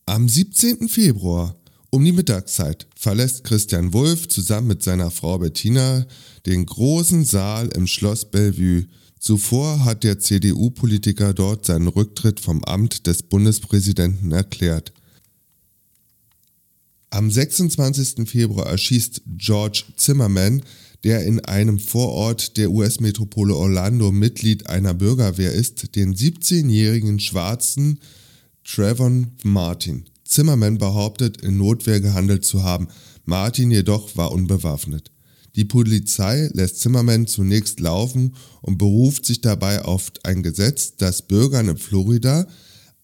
Am 0.05 0.27
17. 0.27 0.87
Februar 0.89 1.55
um 1.91 2.05
die 2.05 2.11
Mittagszeit 2.11 2.87
verlässt 2.95 3.43
Christian 3.43 3.93
Wulff 3.93 4.27
zusammen 4.27 4.67
mit 4.67 4.83
seiner 4.83 5.09
Frau 5.09 5.39
Bettina 5.39 6.05
den 6.45 6.65
großen 6.65 7.25
Saal 7.25 7.69
im 7.69 7.87
Schloss 7.87 8.29
Bellevue. 8.29 8.85
Zuvor 9.19 9.83
hat 9.85 10.03
der 10.03 10.19
CDU-Politiker 10.19 11.33
dort 11.33 11.65
seinen 11.65 11.87
Rücktritt 11.87 12.39
vom 12.39 12.63
Amt 12.63 13.07
des 13.07 13.23
Bundespräsidenten 13.23 14.31
erklärt. 14.31 14.93
Am 17.11 17.31
26. 17.31 18.29
Februar 18.29 18.67
erschießt 18.67 19.23
George 19.37 19.83
Zimmerman, 19.97 20.61
der 21.03 21.25
in 21.25 21.39
einem 21.39 21.79
Vorort 21.79 22.57
der 22.57 22.69
US-Metropole 22.69 23.55
Orlando 23.55 24.11
Mitglied 24.11 24.67
einer 24.67 24.93
Bürgerwehr 24.93 25.51
ist, 25.51 25.95
den 25.95 26.13
17-jährigen 26.13 27.19
schwarzen 27.19 27.99
Trevon 28.63 29.31
Martin. 29.43 30.05
Zimmerman 30.23 30.77
behauptet, 30.77 31.41
in 31.41 31.57
Notwehr 31.57 31.99
gehandelt 31.99 32.45
zu 32.45 32.63
haben, 32.63 32.89
Martin 33.25 33.71
jedoch 33.71 34.15
war 34.15 34.31
unbewaffnet. 34.31 35.11
Die 35.55 35.65
Polizei 35.65 36.49
lässt 36.53 36.79
Zimmerman 36.79 37.25
zunächst 37.25 37.79
laufen 37.79 38.35
und 38.61 38.77
beruft 38.77 39.25
sich 39.25 39.41
dabei 39.41 39.83
auf 39.83 40.11
ein 40.23 40.43
Gesetz, 40.43 40.95
das 40.97 41.23
Bürgern 41.23 41.69
in 41.69 41.77
Florida 41.77 42.45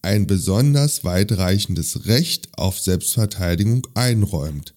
ein 0.02 0.26
besonders 0.26 1.04
weitreichendes 1.04 2.06
Recht 2.06 2.48
auf 2.56 2.78
Selbstverteidigung 2.78 3.86
einräumt. 3.94 4.74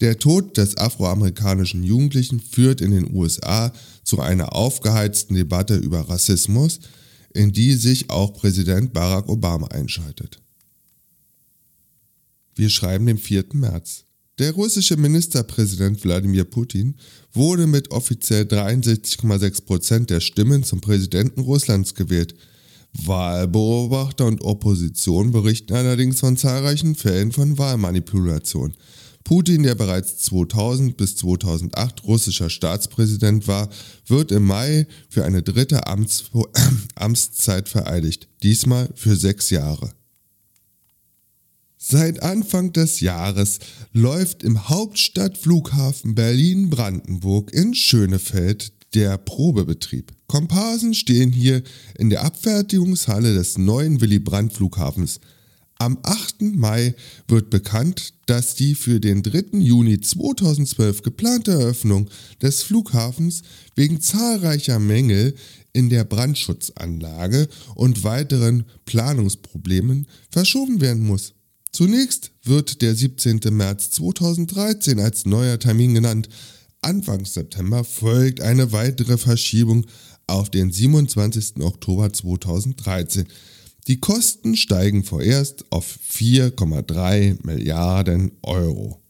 Der 0.00 0.18
Tod 0.18 0.56
des 0.56 0.76
afroamerikanischen 0.76 1.84
Jugendlichen 1.84 2.40
führt 2.40 2.80
in 2.80 2.90
den 2.90 3.14
USA 3.14 3.72
zu 4.02 4.20
einer 4.20 4.54
aufgeheizten 4.54 5.36
Debatte 5.36 5.76
über 5.76 6.00
Rassismus, 6.08 6.80
in 7.34 7.52
die 7.52 7.74
sich 7.74 8.10
auch 8.10 8.34
Präsident 8.34 8.92
Barack 8.92 9.28
Obama 9.28 9.68
einschaltet. 9.68 10.40
Wir 12.54 12.68
schreiben 12.68 13.06
den 13.06 13.18
4. 13.18 13.44
März. 13.52 14.04
Der 14.38 14.52
russische 14.52 14.96
Ministerpräsident 14.96 16.02
Wladimir 16.02 16.44
Putin 16.44 16.96
wurde 17.32 17.66
mit 17.66 17.90
offiziell 17.90 18.44
63,6 18.44 19.64
Prozent 19.64 20.10
der 20.10 20.20
Stimmen 20.20 20.64
zum 20.64 20.80
Präsidenten 20.80 21.40
Russlands 21.40 21.94
gewählt. 21.94 22.34
Wahlbeobachter 22.94 24.26
und 24.26 24.42
Opposition 24.42 25.32
berichten 25.32 25.74
allerdings 25.74 26.20
von 26.20 26.36
zahlreichen 26.36 26.94
Fällen 26.94 27.32
von 27.32 27.58
Wahlmanipulation. 27.58 28.74
Putin, 29.24 29.62
der 29.62 29.74
bereits 29.74 30.18
2000 30.18 30.96
bis 30.96 31.16
2008 31.16 32.04
russischer 32.04 32.50
Staatspräsident 32.50 33.46
war, 33.46 33.68
wird 34.06 34.32
im 34.32 34.44
Mai 34.44 34.86
für 35.08 35.24
eine 35.24 35.42
dritte 35.42 35.86
Amts 35.86 36.24
Amtszeit 36.96 37.68
vereidigt, 37.68 38.28
diesmal 38.42 38.88
für 38.94 39.16
sechs 39.16 39.50
Jahre. 39.50 39.92
Seit 41.78 42.22
Anfang 42.22 42.72
des 42.72 43.00
Jahres 43.00 43.58
läuft 43.92 44.44
im 44.44 44.68
Hauptstadtflughafen 44.68 46.14
Berlin-Brandenburg 46.14 47.52
in 47.52 47.74
Schönefeld 47.74 48.72
der 48.94 49.18
Probebetrieb. 49.18 50.12
Komparsen 50.26 50.94
stehen 50.94 51.32
hier 51.32 51.62
in 51.98 52.10
der 52.10 52.24
Abfertigungshalle 52.24 53.34
des 53.34 53.58
neuen 53.58 54.00
Willy 54.00 54.18
Brandt 54.18 54.54
Flughafens. 54.54 55.20
Am 55.78 55.98
8. 56.04 56.42
Mai 56.42 56.94
wird 57.26 57.50
bekannt, 57.50 58.14
dass 58.26 58.54
die 58.54 58.76
für 58.76 59.00
den 59.00 59.24
3. 59.24 59.58
Juni 59.58 60.00
2012 60.00 61.02
geplante 61.02 61.50
Eröffnung 61.50 62.08
des 62.40 62.62
Flughafens 62.62 63.42
wegen 63.74 64.00
zahlreicher 64.00 64.78
Mängel 64.78 65.34
in 65.72 65.88
der 65.88 66.04
Brandschutzanlage 66.04 67.48
und 67.74 68.04
weiteren 68.04 68.64
Planungsproblemen 68.84 70.06
verschoben 70.30 70.80
werden 70.80 71.04
muss. 71.04 71.34
Zunächst 71.72 72.30
wird 72.44 72.82
der 72.82 72.94
17. 72.94 73.40
März 73.50 73.90
2013 73.92 75.00
als 75.00 75.24
neuer 75.24 75.58
Termin 75.58 75.94
genannt. 75.94 76.28
Anfang 76.84 77.24
September 77.24 77.84
folgt 77.84 78.40
eine 78.40 78.72
weitere 78.72 79.16
Verschiebung 79.16 79.86
auf 80.26 80.50
den 80.50 80.72
27. 80.72 81.60
Oktober 81.60 82.12
2013. 82.12 83.28
Die 83.86 84.00
Kosten 84.00 84.56
steigen 84.56 85.04
vorerst 85.04 85.64
auf 85.70 85.98
4,3 86.10 87.38
Milliarden 87.46 88.32
Euro. 88.42 89.00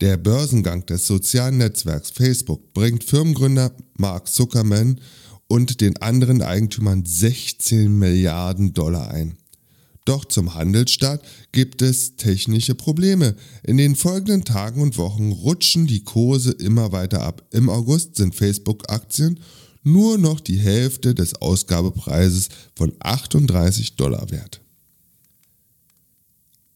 Der 0.00 0.16
Börsengang 0.16 0.84
des 0.86 1.06
sozialen 1.06 1.58
Netzwerks 1.58 2.10
Facebook 2.10 2.72
bringt 2.74 3.04
Firmengründer 3.04 3.72
Mark 3.96 4.26
Zuckerman 4.26 5.00
und 5.46 5.80
den 5.80 5.96
anderen 5.98 6.42
Eigentümern 6.42 7.04
16 7.06 7.98
Milliarden 7.98 8.74
Dollar 8.74 9.12
ein. 9.12 9.36
Doch 10.10 10.24
zum 10.24 10.56
Handelsstart 10.56 11.24
gibt 11.52 11.82
es 11.82 12.16
technische 12.16 12.74
Probleme. 12.74 13.36
In 13.62 13.76
den 13.76 13.94
folgenden 13.94 14.44
Tagen 14.44 14.82
und 14.82 14.98
Wochen 14.98 15.30
rutschen 15.30 15.86
die 15.86 16.02
Kurse 16.02 16.50
immer 16.50 16.90
weiter 16.90 17.22
ab. 17.22 17.46
Im 17.52 17.70
August 17.70 18.16
sind 18.16 18.34
Facebook-Aktien 18.34 19.38
nur 19.84 20.18
noch 20.18 20.40
die 20.40 20.58
Hälfte 20.58 21.14
des 21.14 21.36
Ausgabepreises 21.36 22.48
von 22.74 22.92
38 22.98 23.94
Dollar 23.94 24.32
wert. 24.32 24.60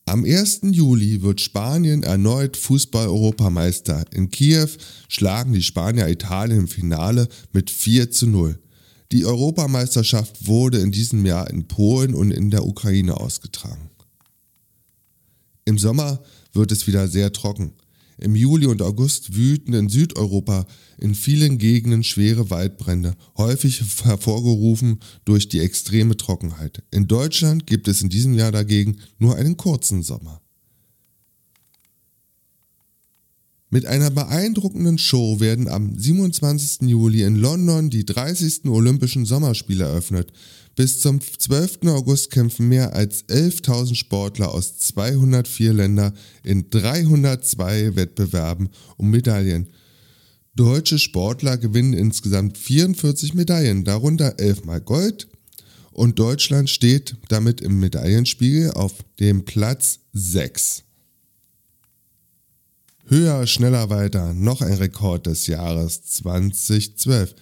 Am 0.07 0.25
1. 0.25 0.61
Juli 0.71 1.23
wird 1.23 1.41
Spanien 1.41 2.05
erneut 2.05 2.57
Fußball-Europameister. 2.57 4.05
In 4.13 4.31
Kiew 4.31 4.69
schlagen 5.09 5.55
die 5.55 5.63
Spanier 5.65 6.07
Italien 6.07 6.61
im 6.61 6.69
Finale 6.69 7.27
mit 7.53 7.69
4 7.73 8.13
zu 8.13 8.29
0. 8.29 8.61
Die 9.13 9.25
Europameisterschaft 9.25 10.47
wurde 10.47 10.79
in 10.79 10.91
diesem 10.91 11.25
Jahr 11.25 11.49
in 11.51 11.69
Polen 11.69 12.15
und 12.15 12.31
in 12.31 12.51
der 12.51 12.67
Ukraine 12.67 13.17
ausgetragen. 13.17 13.91
Im 15.65 15.79
Sommer 15.79 16.23
wird 16.53 16.73
es 16.73 16.87
wieder 16.87 17.09
sehr 17.09 17.33
trocken. 17.33 17.73
Im 18.19 18.37
Juli 18.37 18.67
und 18.67 18.81
August 18.81 19.35
wüten 19.35 19.73
in 19.73 19.89
Südeuropa 19.89 20.67
in 20.99 21.15
vielen 21.15 21.59
Gegenden 21.59 22.05
schwere 22.05 22.49
Waldbrände, 22.51 23.15
häufig 23.37 23.83
hervorgerufen 24.05 25.01
durch 25.25 25.49
die 25.49 25.61
extreme 25.61 26.17
Trockenheit. 26.17 26.83
In 26.91 27.09
Deutschland 27.09 27.67
gibt 27.67 27.89
es 27.89 28.03
in 28.03 28.11
diesem 28.11 28.35
Jahr 28.35 28.53
dagegen 28.53 28.99
nur 29.19 29.37
einen 29.37 29.57
kurzen 29.57 30.03
Sommer. 30.03 30.41
Mit 33.75 33.87
einer 33.87 34.13
beeindruckenden 34.13 34.99
Show 34.99 35.41
werden 35.41 35.67
am 35.67 35.99
27. 35.99 36.89
Juli 36.89 37.25
in 37.25 37.35
London 37.35 37.91
die 37.91 38.05
30. 38.05 38.67
Olympischen 38.67 39.25
Sommerspiele 39.25 39.83
eröffnet. 39.83 40.33
Bis 40.77 41.01
zum 41.01 41.21
12. 41.21 41.79
August 41.87 42.31
kämpfen 42.31 42.69
mehr 42.69 42.95
als 42.95 43.25
11.000 43.25 43.97
Sportler 43.97 44.55
aus 44.55 44.79
204 44.79 45.73
Ländern 45.73 46.13
in 46.45 46.71
302 46.71 47.97
Wettbewerben 47.97 48.69
um 48.97 49.11
Medaillen. 49.11 49.67
Deutsche 50.55 51.01
Sportler 51.01 51.59
gewinnen 51.59 51.95
insgesamt 51.95 52.57
44 52.57 53.35
Medaillen, 53.35 53.83
darunter 53.83 54.39
11 54.39 54.67
mal 54.67 54.81
Gold, 54.81 55.27
und 55.91 56.21
Deutschland 56.21 56.71
steht 56.71 57.17
damit 57.27 57.61
im 57.61 57.81
Medaillenspiegel 57.81 58.71
auf 58.71 58.95
dem 59.19 59.45
Platz 59.45 59.99
6. 60.13 60.85
Höher, 63.07 63.47
schneller, 63.47 63.91
weiter, 63.91 64.33
noch 64.33 64.63
ein 64.63 64.73
Rekord 64.73 65.27
des 65.27 65.47
Jahres 65.47 66.05
2012. 66.05 67.35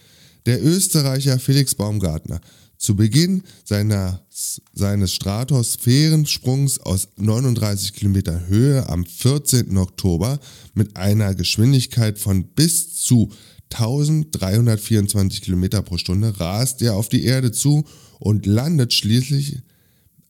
Der 0.44 0.60
Österreicher 0.64 1.38
Felix 1.38 1.76
Baumgartner 1.76 2.40
zu 2.78 2.96
Beginn 2.96 3.44
seiner, 3.64 4.26
seines 4.74 5.14
Stratosphärensprungs 5.14 6.80
aus 6.80 7.10
39 7.14 7.92
Kilometer 7.92 8.48
Höhe 8.48 8.88
am 8.88 9.06
14. 9.06 9.76
Oktober 9.76 10.40
mit 10.74 10.96
einer 10.96 11.36
Geschwindigkeit 11.36 12.18
von 12.18 12.42
bis 12.42 13.00
zu 13.00 13.30
1324 13.72 15.42
Kilometer 15.42 15.80
pro 15.82 15.96
Stunde 15.96 16.40
rast 16.40 16.82
er 16.82 16.96
auf 16.96 17.08
die 17.08 17.24
Erde 17.24 17.52
zu 17.52 17.84
und 18.18 18.46
landet 18.46 18.92
schließlich 18.92 19.60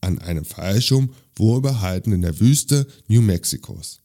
an 0.02 0.18
einem 0.18 0.44
Fallschirm 0.44 1.14
wohlbehalten 1.36 2.12
in 2.12 2.20
der 2.20 2.38
Wüste 2.38 2.86
New 3.08 3.22
Mexicos. 3.22 4.02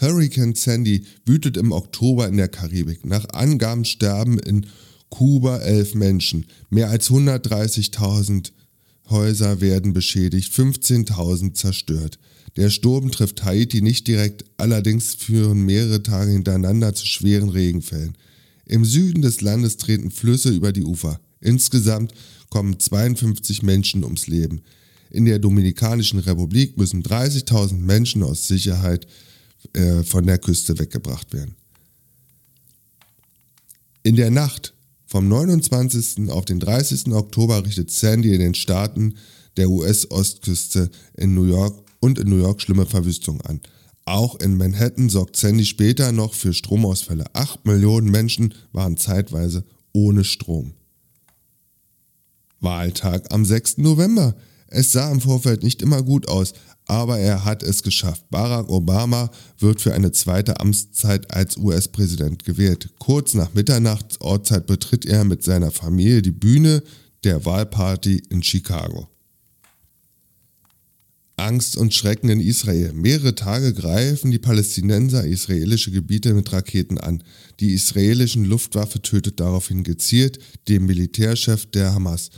Hurricane 0.00 0.54
Sandy 0.54 1.04
wütet 1.24 1.56
im 1.56 1.72
Oktober 1.72 2.28
in 2.28 2.36
der 2.36 2.48
Karibik. 2.48 3.04
Nach 3.04 3.28
Angaben 3.30 3.84
sterben 3.84 4.38
in 4.38 4.66
Kuba 5.08 5.58
elf 5.58 5.94
Menschen. 5.94 6.46
Mehr 6.70 6.90
als 6.90 7.10
130.000 7.10 8.50
Häuser 9.10 9.60
werden 9.60 9.92
beschädigt, 9.92 10.52
15.000 10.52 11.54
zerstört. 11.54 12.18
Der 12.56 12.70
Sturm 12.70 13.10
trifft 13.10 13.44
Haiti 13.44 13.82
nicht 13.82 14.08
direkt, 14.08 14.44
allerdings 14.56 15.14
führen 15.14 15.64
mehrere 15.64 16.02
Tage 16.02 16.32
hintereinander 16.32 16.94
zu 16.94 17.06
schweren 17.06 17.48
Regenfällen. 17.48 18.16
Im 18.66 18.84
Süden 18.84 19.22
des 19.22 19.40
Landes 19.40 19.76
treten 19.76 20.10
Flüsse 20.10 20.50
über 20.50 20.72
die 20.72 20.84
Ufer. 20.84 21.20
Insgesamt 21.40 22.12
kommen 22.48 22.78
52 22.78 23.62
Menschen 23.62 24.04
ums 24.04 24.26
Leben. 24.26 24.62
In 25.10 25.26
der 25.26 25.38
Dominikanischen 25.38 26.18
Republik 26.18 26.78
müssen 26.78 27.02
30.000 27.02 27.74
Menschen 27.74 28.22
aus 28.22 28.48
Sicherheit 28.48 29.06
äh, 29.72 30.02
von 30.02 30.26
der 30.26 30.38
Küste 30.38 30.78
weggebracht 30.78 31.32
werden. 31.32 31.56
In 34.02 34.16
der 34.16 34.30
Nacht 34.30 34.74
vom 35.06 35.28
29. 35.28 36.30
auf 36.30 36.44
den 36.44 36.60
30. 36.60 37.12
Oktober 37.12 37.64
richtet 37.64 37.90
Sandy 37.90 38.34
in 38.34 38.40
den 38.40 38.54
Staaten 38.54 39.14
der 39.56 39.70
US-Ostküste 39.70 40.90
in 41.16 41.34
New 41.34 41.44
York 41.44 41.84
und 42.00 42.18
in 42.18 42.28
New 42.28 42.38
York 42.38 42.60
schlimme 42.60 42.86
Verwüstung 42.86 43.40
an. 43.42 43.60
Auch 44.06 44.38
in 44.40 44.56
Manhattan 44.56 45.08
sorgt 45.08 45.36
Sandy 45.36 45.64
später 45.64 46.12
noch 46.12 46.34
für 46.34 46.52
Stromausfälle. 46.52 47.24
Acht 47.32 47.64
Millionen 47.64 48.10
Menschen 48.10 48.54
waren 48.72 48.96
zeitweise 48.96 49.64
ohne 49.92 50.24
Strom. 50.24 50.74
Wahltag 52.60 53.32
am 53.32 53.44
6. 53.44 53.78
November. 53.78 54.34
Es 54.66 54.92
sah 54.92 55.10
im 55.10 55.20
Vorfeld 55.20 55.62
nicht 55.62 55.80
immer 55.80 56.02
gut 56.02 56.28
aus, 56.28 56.52
aber 56.86 57.18
er 57.18 57.44
hat 57.44 57.62
es 57.62 57.82
geschafft. 57.82 58.28
Barack 58.30 58.68
Obama 58.68 59.30
wird 59.58 59.80
für 59.80 59.94
eine 59.94 60.12
zweite 60.12 60.60
Amtszeit 60.60 61.32
als 61.32 61.56
US-Präsident 61.56 62.44
gewählt. 62.44 62.90
Kurz 62.98 63.34
nach 63.34 63.54
Mitternachtsortzeit 63.54 64.66
betritt 64.66 65.06
er 65.06 65.24
mit 65.24 65.42
seiner 65.42 65.70
Familie 65.70 66.22
die 66.22 66.30
Bühne 66.30 66.82
der 67.24 67.44
Wahlparty 67.44 68.22
in 68.28 68.42
Chicago. 68.42 69.08
Angst 71.36 71.76
und 71.76 71.92
Schrecken 71.92 72.28
in 72.28 72.40
Israel. 72.40 72.92
Mehrere 72.92 73.34
Tage 73.34 73.74
greifen 73.74 74.30
die 74.30 74.38
Palästinenser 74.38 75.26
israelische 75.26 75.90
Gebiete 75.90 76.32
mit 76.32 76.52
Raketen 76.52 76.98
an. 76.98 77.24
Die 77.60 77.72
israelischen 77.72 78.44
Luftwaffe 78.44 79.02
tötet 79.02 79.40
daraufhin 79.40 79.82
gezielt 79.82 80.38
den 80.68 80.86
Militärchef 80.86 81.66
der 81.66 81.94
Hamas. 81.94 82.30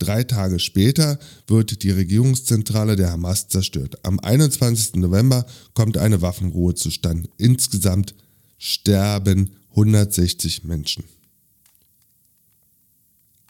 Drei 0.00 0.24
Tage 0.24 0.58
später 0.58 1.18
wird 1.46 1.82
die 1.82 1.90
Regierungszentrale 1.90 2.96
der 2.96 3.12
Hamas 3.12 3.48
zerstört. 3.48 4.02
Am 4.02 4.18
21. 4.18 4.94
November 4.94 5.44
kommt 5.74 5.98
eine 5.98 6.22
Waffenruhe 6.22 6.74
zustande. 6.74 7.28
Insgesamt 7.36 8.14
sterben 8.56 9.50
160 9.72 10.64
Menschen. 10.64 11.04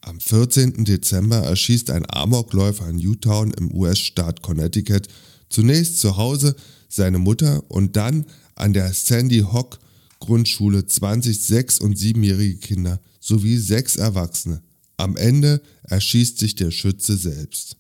Am 0.01 0.19
14. 0.19 0.85
Dezember 0.85 1.37
erschießt 1.37 1.89
ein 1.91 2.05
Amokläufer 2.09 2.89
in 2.89 2.97
Newtown 2.97 3.53
im 3.53 3.73
US-Staat 3.73 4.43
Connecticut 4.43 5.07
zunächst 5.49 6.01
zu 6.01 6.17
Hause 6.17 6.57
seine 6.89 7.19
Mutter 7.19 7.63
und 7.71 7.95
dann 7.95 8.27
an 8.57 8.73
der 8.73 8.93
Sandy 8.93 9.41
Hook 9.53 9.79
Grundschule 10.19 10.85
20 10.85 11.39
6- 11.39 11.81
und 11.81 11.97
7-jährige 11.97 12.59
Kinder 12.59 13.01
sowie 13.21 13.57
sechs 13.57 13.95
Erwachsene. 13.95 14.63
Am 14.97 15.17
Ende 15.17 15.63
erschießt 15.91 16.39
sich 16.39 16.55
der 16.55 16.71
Schütze 16.71 17.17
selbst. 17.17 17.77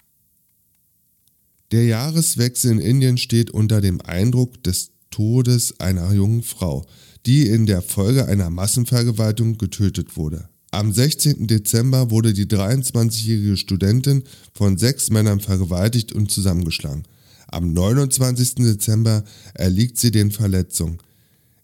Der 1.70 1.84
Jahreswechsel 1.84 2.72
in 2.72 2.80
Indien 2.80 3.16
steht 3.16 3.50
unter 3.50 3.80
dem 3.80 4.00
Eindruck 4.00 4.62
des 4.64 4.90
Todes 5.10 5.78
einer 5.78 6.12
jungen 6.12 6.42
Frau, 6.42 6.84
die 7.26 7.46
in 7.46 7.66
der 7.66 7.82
Folge 7.82 8.26
einer 8.26 8.50
Massenvergewaltigung 8.50 9.58
getötet 9.58 10.16
wurde. 10.16 10.48
Am 10.72 10.92
16. 10.92 11.46
Dezember 11.46 12.10
wurde 12.10 12.32
die 12.32 12.46
23-jährige 12.46 13.56
Studentin 13.56 14.24
von 14.52 14.78
sechs 14.78 15.10
Männern 15.10 15.40
vergewaltigt 15.40 16.12
und 16.12 16.30
zusammengeschlagen. 16.30 17.04
Am 17.48 17.72
29. 17.72 18.56
Dezember 18.56 19.24
erliegt 19.54 19.98
sie 19.98 20.12
den 20.12 20.30
Verletzungen. 20.30 20.98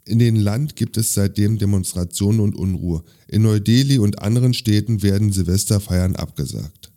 In 0.07 0.21
dem 0.21 0.37
Land 0.37 0.77
gibt 0.77 0.97
es 0.97 1.15
seitdem 1.15 1.59
Demonstrationen 1.59 2.39
und 2.39 2.55
Unruhe. 2.55 3.03
In 3.27 3.43
Neu-Delhi 3.43 3.99
und 3.99 4.23
anderen 4.23 4.55
Städten 4.55 5.03
werden 5.03 5.33
Silvesterfeiern 5.33 6.15
abgesagt. 6.15 6.93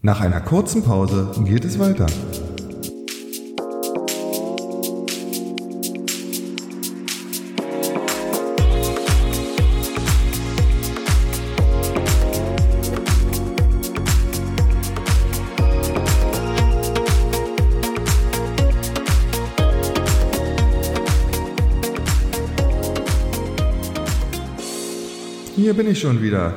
Nach 0.00 0.20
einer 0.20 0.40
kurzen 0.40 0.82
Pause 0.82 1.30
geht 1.46 1.64
es 1.64 1.78
weiter. 1.78 2.06
Bin 25.82 25.92
ich 25.92 25.98
schon 25.98 26.22
wieder. 26.22 26.54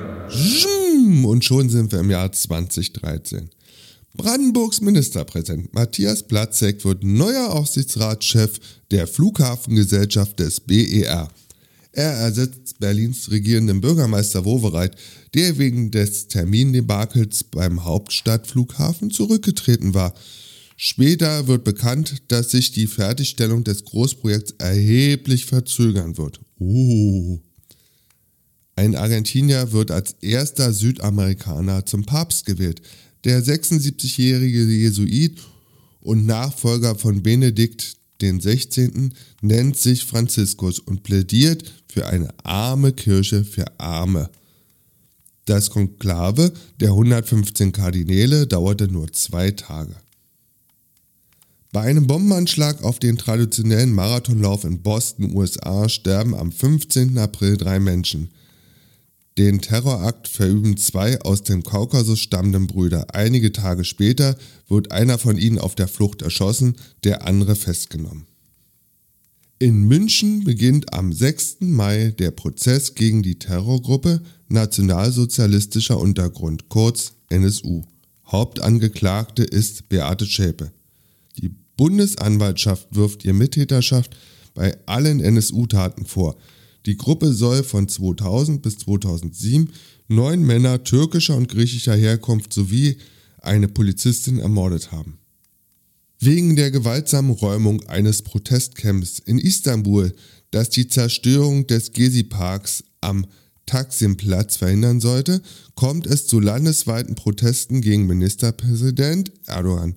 Und 1.24 1.44
schon 1.44 1.68
sind 1.68 1.92
wir 1.92 2.00
im 2.00 2.12
Jahr 2.12 2.32
2013. 2.32 3.50
Brandenburgs 4.14 4.82
Ministerpräsident 4.82 5.74
Matthias 5.74 6.22
Platzek 6.22 6.86
wird 6.86 7.04
neuer 7.04 7.52
Aufsichtsratschef 7.52 8.60
der 8.92 9.08
Flughafengesellschaft 9.08 10.40
des 10.40 10.60
BER. 10.60 11.28
Er 11.92 12.12
ersetzt 12.12 12.78
Berlins 12.80 13.32
regierenden 13.32 13.82
Bürgermeister 13.82 14.46
Wowereit, 14.46 14.96
der 15.34 15.58
wegen 15.58 15.90
des 15.90 16.28
Termindebakels 16.28 17.46
beim 17.46 17.84
Hauptstadtflughafen 17.84 19.10
zurückgetreten 19.10 19.96
war. 19.96 20.14
Später 20.78 21.48
wird 21.48 21.64
bekannt, 21.64 22.22
dass 22.28 22.52
sich 22.52 22.74
die 22.74 22.88
Fertigstellung 22.88 23.64
des 23.64 23.86
Großprojekts 23.86 24.56
erheblich 24.60 25.46
verzögern 25.46 26.18
wird. 26.18 26.42
Oh. 26.60 27.40
Ein 28.76 28.96
Argentinier 28.96 29.72
wird 29.72 29.92
als 29.92 30.16
erster 30.22 30.74
Südamerikaner 30.74 31.86
zum 31.86 32.06
Papst 32.06 32.46
gewählt. 32.46 32.82
Der 33.24 33.42
76-jährige 33.42 34.66
Jesuit 34.66 35.40
und 36.02 36.26
Nachfolger 36.26 36.96
von 36.96 37.24
Benedikt 37.24 37.96
XVI. 38.22 39.12
nennt 39.42 39.78
sich 39.78 40.06
Franziskus 40.06 40.80
und 40.80 41.04
plädiert 41.04 41.72
für 41.88 42.08
eine 42.08 42.34
arme 42.44 42.92
Kirche 42.92 43.44
für 43.44 43.80
Arme. 43.80 44.30
Das 45.46 45.70
Konklave 45.70 46.52
der 46.80 46.90
115 46.90 47.72
Kardinäle 47.72 48.48
dauerte 48.48 48.88
nur 48.88 49.12
zwei 49.14 49.52
Tage. 49.52 49.96
Bei 51.72 51.82
einem 51.82 52.08
Bombenanschlag 52.08 52.84
auf 52.84 53.00
den 53.00 53.18
traditionellen 53.18 53.94
Marathonlauf 53.94 54.64
in 54.64 54.82
Boston, 54.82 55.36
USA, 55.36 55.88
sterben 55.90 56.34
am 56.34 56.52
15. 56.52 57.18
April 57.18 57.58
drei 57.58 57.80
Menschen. 57.80 58.30
Den 59.38 59.60
Terrorakt 59.60 60.30
verüben 60.30 60.78
zwei 60.78 61.20
aus 61.20 61.44
dem 61.44 61.64
Kaukasus 61.64 62.20
stammenden 62.20 62.68
Brüder. 62.68 63.14
Einige 63.14 63.52
Tage 63.52 63.84
später 63.84 64.38
wird 64.70 64.94
einer 64.94 65.18
von 65.18 65.38
ihnen 65.38 65.60
auf 65.60 65.76
der 65.76 65.90
Flucht 65.90 66.22
erschossen, 66.22 66.78
der 67.04 67.28
andere 67.28 67.58
festgenommen. 67.58 68.28
In 69.60 69.84
München 69.84 70.46
beginnt 70.46 70.94
am 70.94 71.12
6. 71.12 71.58
Mai 71.62 72.14
der 72.18 72.32
Prozess 72.32 72.96
gegen 72.96 73.24
die 73.24 73.38
Terrorgruppe 73.38 74.22
Nationalsozialistischer 74.48 76.00
Untergrund, 76.00 76.70
kurz 76.70 77.14
NSU. 77.30 77.84
Hauptangeklagte 78.28 79.44
ist 79.44 79.90
Beate 79.90 80.26
Schäpe. 80.26 80.72
Die 81.38 81.50
Bundesanwaltschaft 81.76 82.88
wirft 82.92 83.26
ihr 83.26 83.34
Mittäterschaft 83.34 84.16
bei 84.54 84.78
allen 84.86 85.20
NSU-Taten 85.20 86.06
vor– 86.06 86.38
die 86.86 86.98
Gruppe 86.98 87.34
soll 87.34 87.64
von 87.64 87.88
2000 87.88 88.62
bis 88.62 88.78
2007 88.80 89.70
neun 90.08 90.44
Männer 90.44 90.84
türkischer 90.84 91.36
und 91.36 91.50
griechischer 91.50 91.96
Herkunft 91.96 92.54
sowie 92.54 92.98
eine 93.42 93.68
Polizistin 93.68 94.40
ermordet 94.40 94.92
haben. 94.92 95.20
wegen 96.20 96.56
der 96.56 96.72
gewaltsamen 96.72 97.32
Räumung 97.32 97.84
eines 97.88 98.22
Protestcamps 98.22 99.20
in 99.20 99.38
Istanbul, 99.38 100.14
das 100.50 100.70
die 100.70 100.88
Zerstörung 100.88 101.68
des 101.68 101.92
Gezi-Parks 101.92 102.84
am 103.02 103.28
Taksimplatz 103.66 104.58
verhindern 104.58 105.02
sollte, 105.02 105.42
kommt 105.76 106.08
es 106.08 106.26
zu 106.26 106.40
landesweiten 106.40 107.16
Protesten 107.16 107.82
gegen 107.82 108.08
Ministerpräsident 108.08 109.32
Erdogan. 109.46 109.96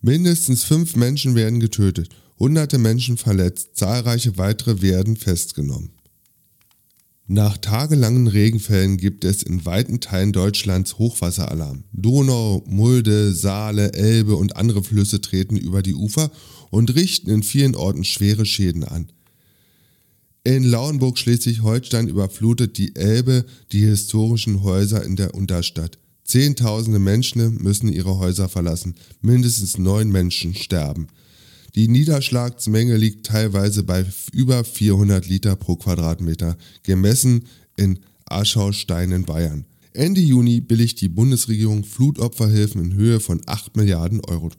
Mindestens 0.00 0.64
fünf 0.64 0.96
Menschen 0.96 1.34
werden 1.34 1.60
getötet, 1.60 2.10
hunderte 2.38 2.78
Menschen 2.78 3.16
verletzt, 3.16 3.70
zahlreiche 3.74 4.38
weitere 4.38 4.82
werden 4.82 5.16
festgenommen. 5.16 5.95
Nach 7.28 7.58
tagelangen 7.58 8.28
Regenfällen 8.28 8.98
gibt 8.98 9.24
es 9.24 9.42
in 9.42 9.64
weiten 9.66 10.00
Teilen 10.00 10.32
Deutschlands 10.32 10.98
Hochwasseralarm. 10.98 11.82
Donau, 11.92 12.62
Mulde, 12.68 13.32
Saale, 13.32 13.94
Elbe 13.94 14.36
und 14.36 14.56
andere 14.56 14.84
Flüsse 14.84 15.20
treten 15.20 15.56
über 15.56 15.82
die 15.82 15.94
Ufer 15.94 16.30
und 16.70 16.94
richten 16.94 17.30
in 17.30 17.42
vielen 17.42 17.74
Orten 17.74 18.04
schwere 18.04 18.46
Schäden 18.46 18.84
an. 18.84 19.08
In 20.44 20.62
Lauenburg 20.62 21.18
Schleswig-Holstein 21.18 22.06
überflutet 22.06 22.78
die 22.78 22.94
Elbe 22.94 23.44
die 23.72 23.80
historischen 23.80 24.62
Häuser 24.62 25.04
in 25.04 25.16
der 25.16 25.34
Unterstadt. 25.34 25.98
Zehntausende 26.22 27.00
Menschen 27.00 27.60
müssen 27.60 27.88
ihre 27.88 28.18
Häuser 28.18 28.48
verlassen, 28.48 28.94
mindestens 29.20 29.78
neun 29.78 30.10
Menschen 30.10 30.54
sterben. 30.54 31.08
Die 31.76 31.88
Niederschlagsmenge 31.88 32.96
liegt 32.96 33.26
teilweise 33.26 33.82
bei 33.82 34.06
über 34.32 34.64
400 34.64 35.28
Liter 35.28 35.56
pro 35.56 35.76
Quadratmeter, 35.76 36.56
gemessen 36.82 37.44
in 37.76 37.98
Aschaustein 38.24 39.12
in 39.12 39.24
Bayern. 39.24 39.66
Ende 39.92 40.22
Juni 40.22 40.62
billigt 40.62 41.02
die 41.02 41.10
Bundesregierung 41.10 41.84
Flutopferhilfen 41.84 42.82
in 42.82 42.94
Höhe 42.94 43.20
von 43.20 43.42
8 43.44 43.76
Milliarden 43.76 44.24
Euro. 44.24 44.50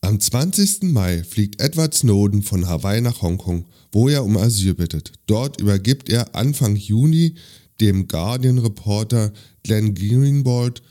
Am 0.00 0.18
20. 0.18 0.82
Mai 0.92 1.22
fliegt 1.22 1.60
Edward 1.60 1.94
Snowden 1.94 2.42
von 2.42 2.66
Hawaii 2.66 3.00
nach 3.00 3.22
Hongkong, 3.22 3.66
wo 3.92 4.08
er 4.08 4.24
um 4.24 4.36
Asyl 4.36 4.74
bittet. 4.74 5.12
Dort 5.26 5.60
übergibt 5.60 6.08
er 6.08 6.34
Anfang 6.34 6.74
Juni 6.74 7.36
dem 7.80 8.08
Guardian-Reporter 8.08 9.32
Glenn 9.62 9.94
Greenwald 9.94 10.82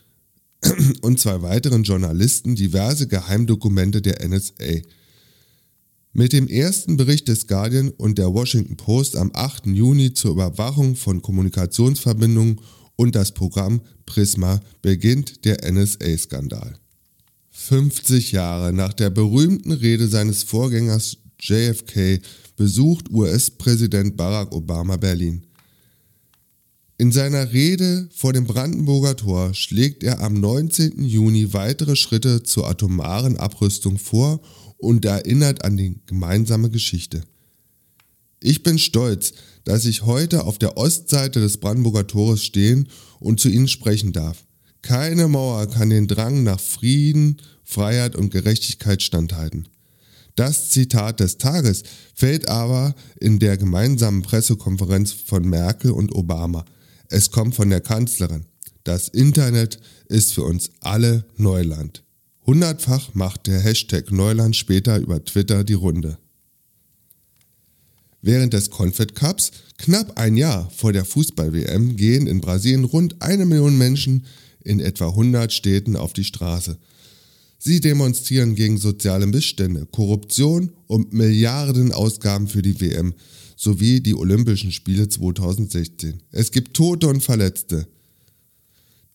und 1.02 1.20
zwei 1.20 1.42
weiteren 1.42 1.84
Journalisten 1.84 2.56
diverse 2.56 3.08
Geheimdokumente 3.08 4.02
der 4.02 4.26
NSA. 4.26 4.82
Mit 6.20 6.34
dem 6.34 6.50
ersten 6.50 6.98
Bericht 6.98 7.30
des 7.30 7.48
Guardian 7.48 7.92
und 7.92 8.18
der 8.18 8.34
Washington 8.34 8.76
Post 8.76 9.16
am 9.16 9.32
8. 9.34 9.68
Juni 9.68 10.14
zur 10.14 10.32
Überwachung 10.32 10.98
von 10.98 11.22
Kommunikationsverbindungen 11.22 12.60
und 12.98 13.16
das 13.16 13.32
Programm 13.32 13.80
Prisma 14.06 14.60
beginnt 14.82 15.46
der 15.46 15.60
NSA-Skandal. 15.72 16.76
50 17.52 18.34
Jahre 18.34 18.74
nach 18.74 18.92
der 18.92 19.12
berühmten 19.12 19.72
Rede 19.72 20.10
seines 20.10 20.44
Vorgängers 20.44 21.20
JFK 21.40 22.20
besucht 22.58 23.10
US-Präsident 23.12 24.18
Barack 24.18 24.52
Obama 24.52 24.98
Berlin. 24.98 25.46
In 26.98 27.14
seiner 27.14 27.54
Rede 27.54 28.10
vor 28.14 28.34
dem 28.34 28.44
Brandenburger 28.44 29.16
Tor 29.16 29.54
schlägt 29.54 30.04
er 30.04 30.20
am 30.20 30.34
19. 30.34 31.02
Juni 31.02 31.54
weitere 31.54 31.96
Schritte 31.96 32.44
zur 32.44 32.68
atomaren 32.68 33.38
Abrüstung 33.38 33.98
vor 33.98 34.42
und 34.80 35.06
erinnert 35.06 35.64
an 35.64 35.78
die 35.78 36.00
gemeinsame 36.08 36.70
Geschichte. 36.70 37.22
Ich 38.42 38.64
bin 38.64 38.80
stolz, 38.80 39.34
dass 39.66 39.86
ich 39.86 40.04
heute 40.04 40.46
auf 40.46 40.58
der 40.58 40.78
Ostseite 40.78 41.42
des 41.42 41.58
Brandenburger 41.58 42.08
Tores 42.08 42.44
stehen 42.44 42.88
und 43.20 43.40
zu 43.40 43.50
Ihnen 43.50 43.68
sprechen 43.68 44.14
darf. 44.14 44.46
Keine 44.82 45.28
Mauer 45.28 45.68
kann 45.68 45.90
den 45.90 46.08
Drang 46.08 46.44
nach 46.44 46.60
Frieden, 46.60 47.42
Freiheit 47.64 48.16
und 48.16 48.32
Gerechtigkeit 48.32 49.02
standhalten. 49.02 49.68
Das 50.36 50.70
Zitat 50.70 51.20
des 51.20 51.38
Tages 51.38 51.84
fällt 52.16 52.48
aber 52.48 52.96
in 53.20 53.40
der 53.40 53.58
gemeinsamen 53.58 54.22
Pressekonferenz 54.22 55.12
von 55.12 55.44
Merkel 55.44 55.92
und 55.92 56.16
Obama. 56.16 56.64
Es 57.10 57.30
kommt 57.30 57.56
von 57.56 57.70
der 57.70 57.82
Kanzlerin. 57.82 58.46
Das 58.86 59.10
Internet 59.10 59.80
ist 60.08 60.34
für 60.34 60.44
uns 60.44 60.70
alle 60.80 61.26
Neuland. 61.36 62.04
Hundertfach 62.50 63.14
macht 63.14 63.46
der 63.46 63.60
Hashtag 63.60 64.12
Neuland 64.12 64.56
später 64.56 64.98
über 64.98 65.24
Twitter 65.24 65.64
die 65.64 65.76
Runde. 65.76 66.18
Während 68.24 68.54
des 68.54 68.72
Confed 68.72 69.14
Cups, 69.14 69.52
knapp 69.78 70.18
ein 70.18 70.36
Jahr 70.36 70.68
vor 70.76 70.92
der 70.92 71.06
Fußball-WM, 71.06 71.96
gehen 71.96 72.26
in 72.26 72.42
Brasilien 72.42 72.86
rund 72.86 73.22
eine 73.22 73.46
Million 73.46 73.78
Menschen 73.78 74.26
in 74.64 74.80
etwa 74.80 75.10
100 75.10 75.54
Städten 75.54 75.96
auf 75.96 76.14
die 76.14 76.24
Straße. 76.24 76.80
Sie 77.60 77.82
demonstrieren 77.82 78.56
gegen 78.56 78.80
soziale 78.80 79.28
Missstände, 79.28 79.86
Korruption 79.86 80.72
und 80.88 81.14
Milliardenausgaben 81.14 82.48
für 82.48 82.64
die 82.64 82.82
WM 82.82 83.14
sowie 83.58 84.02
die 84.02 84.16
Olympischen 84.16 84.72
Spiele 84.72 85.08
2016. 85.08 86.24
Es 86.32 86.52
gibt 86.52 86.74
Tote 86.74 87.10
und 87.10 87.22
Verletzte. 87.22 87.88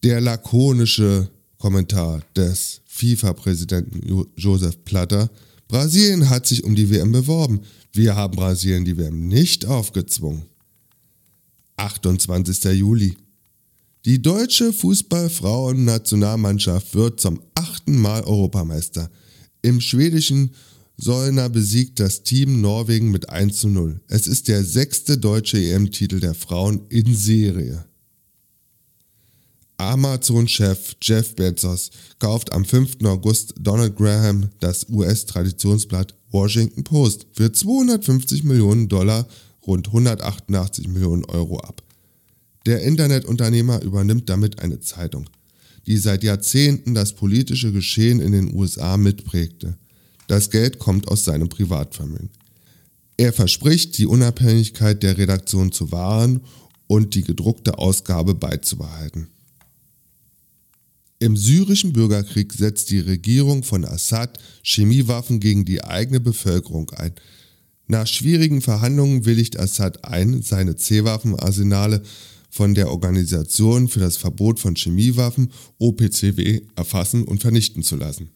Der 0.05 0.20
lakonische 0.20 1.31
Kommentar 1.59 2.23
des 2.37 2.83
FIFA-Präsidenten 2.95 4.27
Josef 4.37 4.85
Platter. 4.85 5.29
Brasilien 5.67 6.31
hat 6.31 6.47
sich 6.47 6.63
um 6.63 6.77
die 6.77 6.91
WM 6.91 7.11
beworben. 7.11 7.63
Wir 7.93 8.15
haben 8.15 8.37
Brasilien 8.37 8.85
die 8.85 8.97
WM 8.97 9.27
nicht 9.27 9.67
aufgezwungen. 9.67 10.45
28. 11.77 12.79
Juli. 12.79 13.17
Die 14.05 14.23
deutsche 14.23 14.73
Fußballfrauen-Nationalmannschaft 14.73 16.95
wird 16.95 17.19
zum 17.21 17.41
achten 17.55 18.01
Mal 18.01 18.23
Europameister. 18.23 19.11
Im 19.63 19.81
schwedischen 19.81 20.53
Solna 20.97 21.49
besiegt 21.49 21.99
das 21.99 22.23
Team 22.23 22.61
Norwegen 22.61 23.11
mit 23.11 23.29
1 23.29 23.59
zu 23.59 23.67
0. 23.69 24.01
Es 24.07 24.29
ist 24.29 24.47
der 24.47 24.63
sechste 24.63 25.19
deutsche 25.19 25.59
EM-Titel 25.59 26.21
der 26.21 26.35
Frauen 26.35 26.83
in 26.91 27.13
Serie. 27.17 27.87
Amazon-Chef 29.90 30.97
Jeff 31.01 31.35
Bezos 31.37 31.90
kauft 32.18 32.53
am 32.53 32.64
5. 32.64 33.05
August 33.05 33.55
Donald 33.59 33.97
Graham 33.97 34.51
das 34.61 34.88
US-Traditionsblatt 34.88 36.14
Washington 36.31 36.85
Post 36.85 37.27
für 37.33 37.53
250 37.53 38.44
Millionen 38.44 38.88
Dollar, 38.88 39.27
rund 39.66 39.87
188 39.88 40.88
Millionen 40.88 41.25
Euro 41.27 41.61
ab. 41.61 41.83
Der 42.66 42.83
Internetunternehmer 42.83 43.83
übernimmt 43.83 44.29
damit 44.29 44.61
eine 44.61 44.81
Zeitung, 44.81 45.29
die 45.87 45.99
seit 45.99 46.25
Jahrzehnten 46.25 46.94
das 46.94 47.12
politische 47.12 47.73
Geschehen 47.73 48.20
in 48.20 48.33
den 48.33 48.55
USA 48.55 48.97
mitprägte. 48.97 49.77
Das 50.27 50.51
Geld 50.51 50.79
kommt 50.79 51.09
aus 51.09 51.25
seinem 51.25 51.49
Privatvermögen. 51.49 52.31
Er 53.16 53.33
verspricht, 53.33 53.97
die 53.99 54.07
Unabhängigkeit 54.07 55.03
der 55.03 55.18
Redaktion 55.18 55.70
zu 55.70 55.92
wahren 55.92 56.40
und 56.87 57.14
die 57.14 57.23
gedruckte 57.23 57.79
Ausgabe 57.79 58.35
beizubehalten. 58.35 59.29
Im 61.20 61.37
syrischen 61.37 61.92
Bürgerkrieg 61.92 62.53
setzt 62.53 62.90
die 62.90 63.00
Regierung 63.00 63.62
von 63.62 63.85
Assad 63.85 64.38
Chemiewaffen 64.62 65.40
gegen 65.40 65.64
die 65.64 65.85
eigene 65.85 66.20
Bevölkerung 66.20 66.90
ein. 66.90 67.14
Nach 67.87 68.07
schwierigen 68.07 68.61
Verhandlungen 68.61 69.24
willigt 69.24 69.59
Assad 69.59 70.05
ein, 70.05 70.42
seine 70.42 70.77
C-Waffenarsenale 70.77 72.03
von 72.50 72.74
der 72.74 72.90
Organisation 72.90 73.88
für 73.88 74.00
das 74.00 74.16
Verbot 74.16 74.59
von 74.59 74.74
Chemiewaffen 74.77 75.50
OPCW 75.79 76.62
erfassen 76.77 77.24
und 77.24 77.42
vernichten 77.42 77.83
zu 77.83 77.96
lassen. 77.96 78.31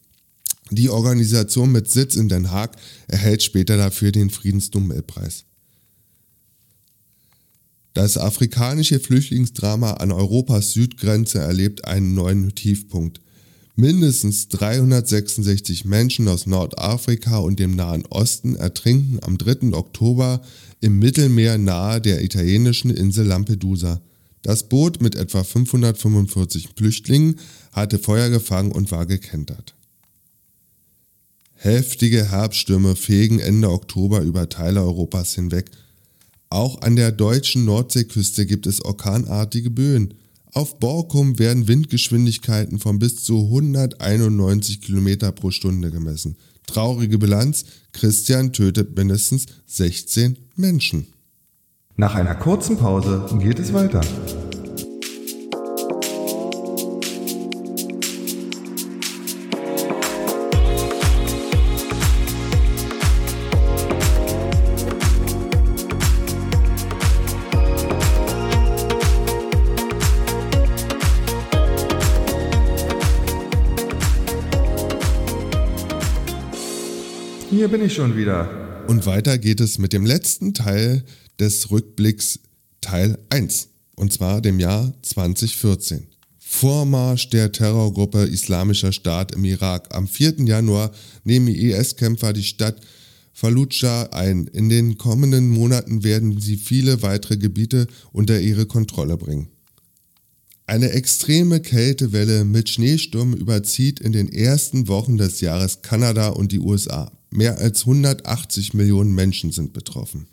Die 0.70 0.90
Organisation 0.90 1.72
mit 1.72 1.90
Sitz 1.90 2.14
in 2.14 2.28
Den 2.28 2.50
Haag 2.50 2.76
erhält 3.06 3.42
später 3.42 3.76
dafür 3.76 4.12
den 4.12 4.28
Friedensnobelpreis. 4.28 5.44
Das 7.98 8.16
afrikanische 8.16 9.00
Flüchtlingsdrama 9.00 9.94
an 9.94 10.12
Europas 10.12 10.70
Südgrenze 10.70 11.40
erlebt 11.40 11.84
einen 11.84 12.14
neuen 12.14 12.54
Tiefpunkt. 12.54 13.20
Mindestens 13.74 14.46
366 14.50 15.84
Menschen 15.84 16.28
aus 16.28 16.46
Nordafrika 16.46 17.38
und 17.38 17.58
dem 17.58 17.74
Nahen 17.74 18.06
Osten 18.06 18.54
ertrinken 18.54 19.18
am 19.22 19.36
3. 19.36 19.76
Oktober 19.76 20.42
im 20.80 21.00
Mittelmeer 21.00 21.58
nahe 21.58 22.00
der 22.00 22.22
italienischen 22.22 22.92
Insel 22.92 23.26
Lampedusa. 23.26 24.00
Das 24.42 24.68
Boot 24.68 25.02
mit 25.02 25.16
etwa 25.16 25.42
545 25.42 26.68
Flüchtlingen 26.76 27.40
hatte 27.72 27.98
Feuer 27.98 28.30
gefangen 28.30 28.70
und 28.70 28.92
war 28.92 29.06
gekentert. 29.06 29.74
Heftige 31.54 32.30
Herbststürme 32.30 32.94
fegen 32.94 33.40
Ende 33.40 33.72
Oktober 33.72 34.20
über 34.20 34.48
Teile 34.48 34.82
Europas 34.82 35.34
hinweg 35.34 35.72
auch 36.50 36.80
an 36.82 36.96
der 36.96 37.12
deutschen 37.12 37.64
Nordseeküste 37.64 38.46
gibt 38.46 38.66
es 38.66 38.84
orkanartige 38.84 39.70
Böen. 39.70 40.14
Auf 40.54 40.78
Borkum 40.80 41.38
werden 41.38 41.68
Windgeschwindigkeiten 41.68 42.78
von 42.78 42.98
bis 42.98 43.22
zu 43.22 43.44
191 43.44 44.80
km 44.80 45.32
pro 45.34 45.50
Stunde 45.50 45.90
gemessen. 45.90 46.36
Traurige 46.66 47.18
Bilanz, 47.18 47.64
Christian 47.92 48.52
tötet 48.52 48.96
mindestens 48.96 49.46
16 49.66 50.38
Menschen. 50.56 51.06
Nach 51.96 52.14
einer 52.14 52.34
kurzen 52.34 52.76
Pause 52.76 53.26
geht 53.40 53.58
es 53.58 53.72
weiter. 53.72 54.00
Hier 77.68 77.76
bin 77.76 77.86
ich 77.86 77.92
schon 77.92 78.16
wieder. 78.16 78.48
Und 78.86 79.04
weiter 79.04 79.36
geht 79.36 79.60
es 79.60 79.76
mit 79.76 79.92
dem 79.92 80.06
letzten 80.06 80.54
Teil 80.54 81.04
des 81.38 81.70
Rückblicks 81.70 82.40
Teil 82.80 83.18
1, 83.28 83.68
und 83.94 84.10
zwar 84.10 84.40
dem 84.40 84.58
Jahr 84.58 84.94
2014. 85.02 86.06
Vormarsch 86.38 87.28
der 87.28 87.52
Terrorgruppe 87.52 88.24
Islamischer 88.24 88.92
Staat 88.92 89.32
im 89.32 89.44
Irak. 89.44 89.94
Am 89.94 90.08
4. 90.08 90.46
Januar 90.46 90.92
nehmen 91.24 91.48
IS-Kämpfer 91.48 92.32
die 92.32 92.42
Stadt 92.42 92.80
Fallujah 93.34 94.08
ein. 94.12 94.46
In 94.46 94.70
den 94.70 94.96
kommenden 94.96 95.50
Monaten 95.50 96.04
werden 96.04 96.40
sie 96.40 96.56
viele 96.56 97.02
weitere 97.02 97.36
Gebiete 97.36 97.86
unter 98.12 98.40
ihre 98.40 98.64
Kontrolle 98.64 99.18
bringen. 99.18 99.48
Eine 100.64 100.92
extreme 100.92 101.60
Kältewelle 101.60 102.46
mit 102.46 102.70
Schneesturm 102.70 103.34
überzieht 103.34 104.00
in 104.00 104.12
den 104.12 104.32
ersten 104.32 104.88
Wochen 104.88 105.18
des 105.18 105.42
Jahres 105.42 105.82
Kanada 105.82 106.28
und 106.28 106.50
die 106.50 106.60
USA. 106.60 107.12
Mehr 107.30 107.58
als 107.58 107.80
180 107.80 108.74
Millionen 108.74 109.14
Menschen 109.14 109.52
sind 109.52 109.72
betroffen. 109.72 110.26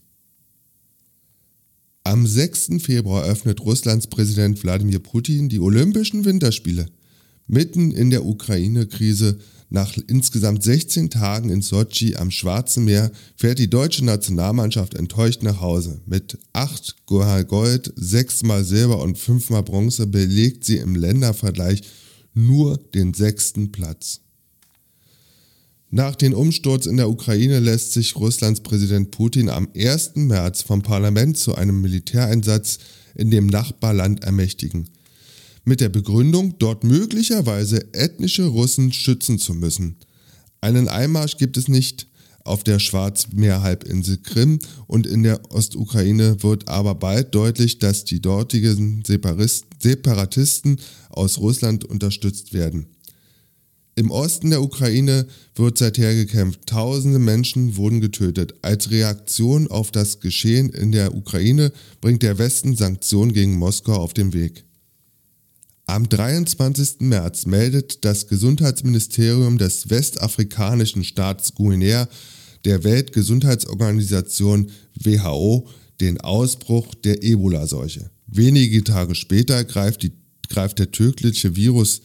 Am 2.04 2.28
6. 2.28 2.82
Februar 2.84 3.26
öffnet 3.26 3.62
Russlands 3.62 4.08
Präsident 4.08 4.62
Wladimir 4.64 5.00
Putin 5.00 5.50
die 5.50 5.60
Olympischen 5.60 6.24
Winterspiele. 6.24 6.86
Mitten 7.48 7.92
in 7.92 8.12
der 8.12 8.26
Ukraine-Krise, 8.26 9.40
nach 9.70 9.98
insgesamt 10.08 10.64
16 10.64 11.10
Tagen 11.10 11.50
in 11.50 11.62
Sochi 11.62 12.16
am 12.16 12.32
Schwarzen 12.32 12.86
Meer, 12.86 13.12
fährt 13.36 13.60
die 13.60 13.70
deutsche 13.70 14.06
Nationalmannschaft 14.06 14.94
enttäuscht 14.94 15.42
nach 15.42 15.62
Hause. 15.62 16.00
Mit 16.06 16.38
8 16.54 17.06
Gold, 17.08 17.92
6 17.96 18.44
mal 18.44 18.64
Silber 18.64 19.02
und 19.02 19.18
5 19.18 19.50
mal 19.50 19.64
Bronze 19.64 20.08
belegt 20.08 20.64
sie 20.64 20.78
im 20.78 20.96
Ländervergleich 20.96 21.82
nur 22.36 22.78
den 22.78 23.14
sechsten 23.14 23.72
Platz. 23.72 24.22
Nach 25.96 26.14
dem 26.14 26.34
Umsturz 26.34 26.88
in 26.88 26.98
der 26.98 27.10
Ukraine 27.10 27.62
lässt 27.62 27.94
sich 27.94 28.18
Russlands 28.18 28.60
Präsident 28.60 29.12
Putin 29.12 29.48
am 29.48 29.70
1. 29.74 30.16
März 30.16 30.62
vom 30.62 30.82
Parlament 30.82 31.38
zu 31.38 31.56
einem 31.56 31.80
Militäreinsatz 31.80 32.80
in 33.16 33.32
dem 33.32 33.48
Nachbarland 33.48 34.22
ermächtigen. 34.22 34.90
Mit 35.64 35.80
der 35.80 35.88
Begründung, 35.88 36.56
dort 36.60 36.84
möglicherweise 36.84 37.94
ethnische 37.94 38.44
Russen 38.44 38.92
schützen 38.92 39.40
zu 39.40 39.54
müssen. 39.54 39.96
Einen 40.60 40.90
Einmarsch 40.90 41.38
gibt 41.38 41.56
es 41.56 41.70
nicht 41.70 42.08
auf 42.44 42.66
der 42.66 42.80
Schwarzmeerhalbinsel 42.80 44.18
Krim 44.18 44.60
und 44.88 45.08
in 45.08 45.24
der 45.24 45.50
Ostukraine 45.50 46.44
wird 46.44 46.68
aber 46.68 46.96
bald 46.96 47.34
deutlich, 47.34 47.80
dass 47.80 48.04
die 48.04 48.22
dortigen 48.22 49.02
Separatisten 49.80 50.76
aus 51.08 51.38
Russland 51.38 51.86
unterstützt 51.86 52.52
werden. 52.52 52.88
Im 53.98 54.12
Osten 54.12 54.50
der 54.50 54.62
Ukraine 54.62 55.26
wird 55.56 55.78
seither 55.78 56.14
gekämpft. 56.14 56.66
Tausende 56.66 57.18
Menschen 57.18 57.78
wurden 57.78 58.02
getötet. 58.02 58.54
Als 58.62 58.92
Reaktion 58.92 59.68
auf 59.68 59.90
das 59.90 60.20
Geschehen 60.20 60.70
in 60.72 60.92
der 60.92 61.16
Ukraine 61.16 61.72
bringt 62.02 62.22
der 62.22 62.38
Westen 62.38 62.76
Sanktionen 62.76 63.32
gegen 63.32 63.58
Moskau 63.58 63.94
auf 63.96 64.14
den 64.14 64.34
Weg. 64.34 64.66
Am 65.86 66.10
23. 66.10 67.02
März 67.02 67.46
meldet 67.46 68.04
das 68.04 68.28
Gesundheitsministerium 68.28 69.58
des 69.58 69.90
westafrikanischen 69.90 71.06
Staats 71.06 71.54
Guinea 71.56 72.10
der 72.66 72.84
Weltgesundheitsorganisation 72.84 74.72
WHO 74.96 75.70
den 76.02 76.20
Ausbruch 76.20 76.96
der 76.96 77.24
Ebola-Seuche. 77.24 78.10
Wenige 78.28 78.84
Tage 78.84 79.16
später 79.16 79.64
greift, 79.64 80.04
die, 80.04 80.12
greift 80.50 80.80
der 80.80 80.92
tödliche 80.92 81.56
Virus 81.56 82.02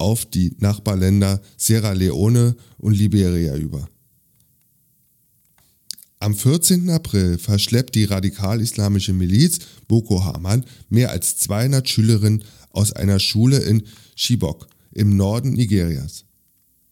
auf 0.00 0.24
die 0.24 0.54
Nachbarländer 0.58 1.40
Sierra 1.56 1.92
Leone 1.92 2.56
und 2.78 2.96
Liberia 2.96 3.56
über. 3.56 3.88
Am 6.18 6.34
14. 6.34 6.90
April 6.90 7.38
verschleppt 7.38 7.94
die 7.94 8.04
radikal-islamische 8.04 9.14
Miliz 9.14 9.60
Boko 9.88 10.24
Haram 10.24 10.64
mehr 10.90 11.10
als 11.10 11.38
200 11.38 11.88
Schülerinnen 11.88 12.44
aus 12.70 12.92
einer 12.92 13.18
Schule 13.18 13.58
in 13.58 13.84
Chibok 14.16 14.66
im 14.92 15.16
Norden 15.16 15.52
Nigerias. 15.52 16.24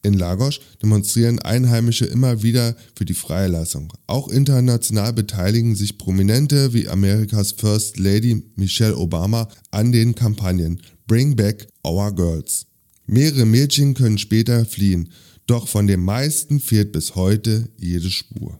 In 0.02 0.14
Lagos 0.14 0.60
demonstrieren 0.82 1.40
Einheimische 1.40 2.06
immer 2.06 2.42
wieder 2.42 2.76
für 2.94 3.04
die 3.04 3.14
Freilassung. 3.14 3.92
Auch 4.06 4.28
international 4.28 5.12
beteiligen 5.12 5.74
sich 5.74 5.98
Prominente 5.98 6.72
wie 6.72 6.88
Amerikas 6.88 7.52
First 7.52 7.98
Lady 7.98 8.44
Michelle 8.56 8.96
Obama 8.96 9.48
an 9.70 9.92
den 9.92 10.14
Kampagnen 10.14 10.80
Bring 11.06 11.36
Back 11.36 11.68
Our 11.84 12.14
Girls. 12.14 12.66
Mehrere 13.10 13.46
Mädchen 13.46 13.94
können 13.94 14.18
später 14.18 14.66
fliehen, 14.66 15.08
doch 15.46 15.66
von 15.66 15.86
den 15.86 16.00
meisten 16.00 16.60
fehlt 16.60 16.92
bis 16.92 17.14
heute 17.14 17.70
jede 17.78 18.10
Spur. 18.10 18.58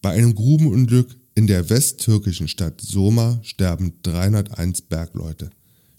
Bei 0.00 0.12
einem 0.12 0.34
Grubenunglück 0.34 1.14
in 1.34 1.46
der 1.46 1.68
westtürkischen 1.68 2.48
Stadt 2.48 2.80
Soma 2.80 3.40
sterben 3.42 3.92
301 4.02 4.82
Bergleute. 4.82 5.50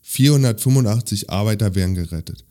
485 0.01 1.29
Arbeiter 1.29 1.75
werden 1.75 1.93
gerettet. 1.93 2.45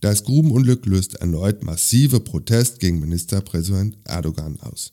Das 0.00 0.24
Grubenunglück 0.24 0.84
löst 0.84 1.14
erneut 1.14 1.62
massive 1.62 2.18
Protest 2.18 2.80
gegen 2.80 2.98
Ministerpräsident 2.98 3.98
Erdogan 4.02 4.58
aus. 4.60 4.92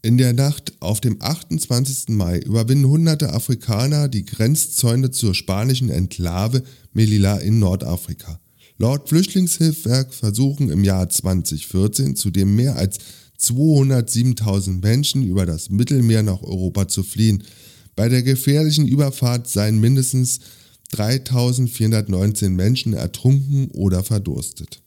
In 0.00 0.16
der 0.16 0.32
Nacht 0.32 0.74
auf 0.78 1.00
dem 1.00 1.20
28. 1.20 2.10
Mai 2.10 2.38
überwinden 2.38 2.86
hunderte 2.86 3.32
Afrikaner 3.32 4.08
die 4.08 4.24
Grenzzäune 4.24 5.10
zur 5.10 5.34
spanischen 5.34 5.90
Enklave 5.90 6.62
Melilla 6.92 7.38
in 7.38 7.58
Nordafrika. 7.58 8.38
Laut 8.78 9.08
Flüchtlingshilfswerk 9.08 10.14
versuchen 10.14 10.70
im 10.70 10.84
Jahr 10.84 11.08
2014 11.08 12.14
zudem 12.14 12.54
mehr 12.54 12.76
als 12.76 12.98
207.000 13.40 14.80
Menschen 14.80 15.24
über 15.24 15.46
das 15.46 15.68
Mittelmeer 15.68 16.22
nach 16.22 16.42
Europa 16.42 16.86
zu 16.86 17.02
fliehen. 17.02 17.42
Bei 17.96 18.08
der 18.08 18.22
gefährlichen 18.22 18.86
Überfahrt 18.86 19.48
seien 19.48 19.80
mindestens 19.80 20.38
3.419 20.94 22.50
Menschen 22.50 22.92
ertrunken 22.92 23.68
oder 23.72 24.04
verdurstet. 24.04 24.80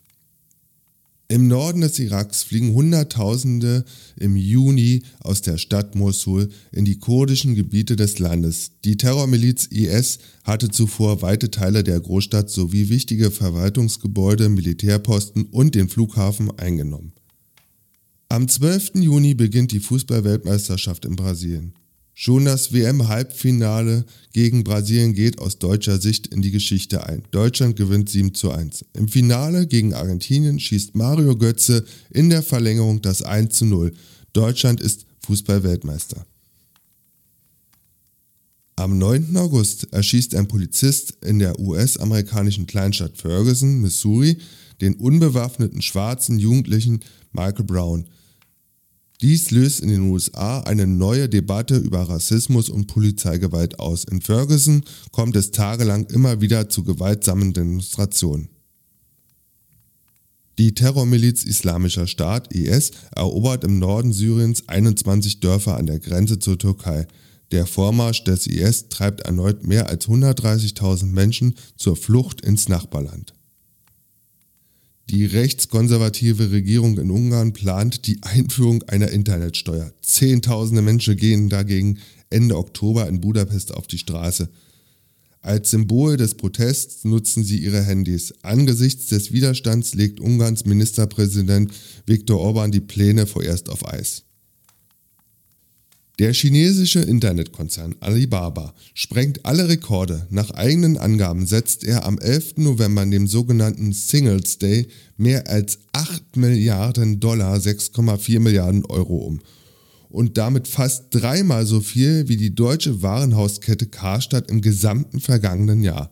Im 1.32 1.48
Norden 1.48 1.80
des 1.80 1.98
Iraks 1.98 2.44
fliegen 2.44 2.74
Hunderttausende 2.74 3.86
im 4.18 4.36
Juni 4.36 5.04
aus 5.22 5.42
der 5.42 5.58
Stadt 5.58 5.96
Mosul 5.96 6.50
in 6.74 6.84
die 6.84 7.00
kurdischen 7.00 7.56
Gebiete 7.56 7.96
des 7.96 8.20
Landes. 8.20 8.72
Die 8.84 8.98
Terrormiliz 8.98 9.66
IS 9.68 10.20
hatte 10.44 10.68
zuvor 10.68 11.22
weite 11.22 11.50
Teile 11.50 11.86
der 11.86 12.02
Großstadt 12.02 12.50
sowie 12.50 12.90
wichtige 12.90 13.32
Verwaltungsgebäude, 13.32 14.50
Militärposten 14.50 15.46
und 15.46 15.74
den 15.74 15.88
Flughafen 15.88 16.52
eingenommen. 16.60 17.14
Am 18.28 18.50
12. 18.50 18.96
Juni 18.96 19.34
beginnt 19.34 19.72
die 19.72 19.80
Fußballweltmeisterschaft 19.80 21.06
in 21.06 21.16
Brasilien. 21.16 21.72
Schon 22.14 22.46
das 22.46 22.74
WM-Halbfinale 22.74 24.06
gegen 24.34 24.64
Brasilien 24.64 25.14
geht 25.14 25.40
aus 25.40 25.60
deutscher 25.60 26.00
Sicht 26.00 26.28
in 26.28 26.42
die 26.42 26.52
Geschichte 26.52 27.06
ein. 27.08 27.24
Deutschland 27.32 27.76
gewinnt 27.76 28.10
7 28.10 28.34
zu 28.34 28.52
1. 28.52 28.86
Im 28.94 29.08
Finale 29.08 29.66
gegen 29.66 29.94
Argentinien 29.94 30.60
schießt 30.60 30.96
Mario 30.96 31.36
Götze 31.36 31.86
in 32.10 32.30
der 32.30 32.44
Verlängerung 32.44 33.02
das 33.02 33.22
1 33.22 33.58
zu 33.58 33.66
0. 33.66 33.94
Deutschland 34.34 34.82
ist 34.82 35.06
Fußballweltmeister. 35.26 36.26
Am 38.76 38.98
9. 38.98 39.38
August 39.38 39.88
erschießt 39.92 40.36
ein 40.36 40.48
Polizist 40.48 41.18
in 41.24 41.40
der 41.40 41.60
US-amerikanischen 41.60 42.66
Kleinstadt 42.66 43.18
Ferguson, 43.18 43.80
Missouri, 43.80 44.38
den 44.82 44.96
unbewaffneten 44.96 45.82
schwarzen 45.82 46.40
Jugendlichen 46.40 47.02
Michael 47.32 47.66
Brown. 47.66 48.08
Dies 49.22 49.52
löst 49.52 49.82
in 49.82 49.90
den 49.90 50.10
USA 50.10 50.62
eine 50.62 50.88
neue 50.88 51.30
Debatte 51.30 51.78
über 51.78 52.02
Rassismus 52.10 52.70
und 52.70 52.88
Polizeigewalt 52.88 53.80
aus. 53.80 54.04
In 54.04 54.20
Ferguson 54.20 54.84
kommt 55.12 55.36
es 55.36 55.52
tagelang 55.52 56.06
immer 56.06 56.42
wieder 56.42 56.70
zu 56.70 56.84
gewaltsamen 56.84 57.54
Demonstrationen. 57.54 58.50
Die 60.58 60.74
Terrormiliz 60.74 61.44
Islamischer 61.44 62.08
Staat 62.08 62.52
IS 62.54 62.92
erobert 63.16 63.64
im 63.64 63.80
Norden 63.80 64.12
Syriens 64.12 64.68
21 64.68 65.40
Dörfer 65.40 65.78
an 65.78 65.86
der 65.86 66.00
Grenze 66.00 66.40
zur 66.40 66.58
Türkei. 66.58 67.08
Der 67.52 67.68
Vormarsch 67.68 68.24
des 68.24 68.48
IS 68.48 68.90
treibt 68.90 69.22
erneut 69.22 69.66
mehr 69.66 69.90
als 69.90 70.08
130.000 70.08 71.06
Menschen 71.06 71.56
zur 71.76 71.96
Flucht 71.96 72.42
ins 72.42 72.70
Nachbarland. 72.70 73.34
Die 75.12 75.26
rechtskonservative 75.26 76.52
Regierung 76.52 76.98
in 76.98 77.12
Ungarn 77.12 77.52
plant 77.52 78.08
die 78.08 78.20
Einführung 78.22 78.82
einer 78.84 79.10
Internetsteuer. 79.10 79.92
Zehntausende 80.02 80.82
Menschen 80.82 81.18
gehen 81.18 81.50
dagegen 81.50 81.98
Ende 82.30 82.58
Oktober 82.58 83.10
in 83.10 83.20
Budapest 83.20 83.74
auf 83.74 83.88
die 83.88 83.98
Straße. 83.98 84.48
Als 85.42 85.72
Symbol 85.72 86.16
des 86.16 86.36
Protests 86.36 87.04
nutzen 87.04 87.44
sie 87.44 87.58
ihre 87.58 87.84
Handys. 87.84 88.34
Angesichts 88.42 89.08
des 89.08 89.34
Widerstands 89.34 89.96
legt 89.96 90.22
Ungarns 90.22 90.64
Ministerpräsident 90.64 91.74
Viktor 92.06 92.40
Orban 92.40 92.72
die 92.72 92.80
Pläne 92.80 93.28
vorerst 93.28 93.68
auf 93.68 93.86
Eis. 93.86 94.24
Der 96.22 96.34
chinesische 96.34 97.00
Internetkonzern 97.00 97.96
Alibaba 98.00 98.76
sprengt 98.94 99.44
alle 99.44 99.68
Rekorde. 99.70 100.28
Nach 100.30 100.52
eigenen 100.52 100.98
Angaben 100.98 101.48
setzt 101.48 101.84
er 101.84 102.06
am 102.06 102.20
11. 102.20 102.58
November 102.58 103.04
dem 103.08 103.26
sogenannten 103.26 103.92
Singles 103.92 104.60
Day 104.60 104.88
mehr 105.18 105.48
als 105.48 105.80
8 105.94 106.38
Milliarden 106.38 107.20
Dollar, 107.20 107.58
6,4 107.58 108.40
Milliarden 108.40 108.86
Euro 108.86 109.16
um. 109.16 109.40
Und 110.10 110.38
damit 110.38 110.68
fast 110.68 111.06
dreimal 111.10 111.66
so 111.66 111.82
viel 111.82 112.28
wie 112.28 112.38
die 112.38 112.54
deutsche 112.54 113.02
Warenhauskette 113.02 113.88
Karstadt 113.88 114.52
im 114.52 114.62
gesamten 114.62 115.22
vergangenen 115.22 115.82
Jahr. 115.82 116.12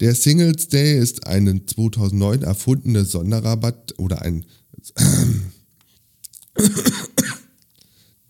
Der 0.00 0.14
Singles 0.14 0.68
Day 0.68 0.98
ist 0.98 1.26
ein 1.26 1.62
2009 1.66 2.42
erfundener 2.42 3.06
Sonderrabatt 3.06 3.94
oder 3.96 4.20
ein 4.20 4.44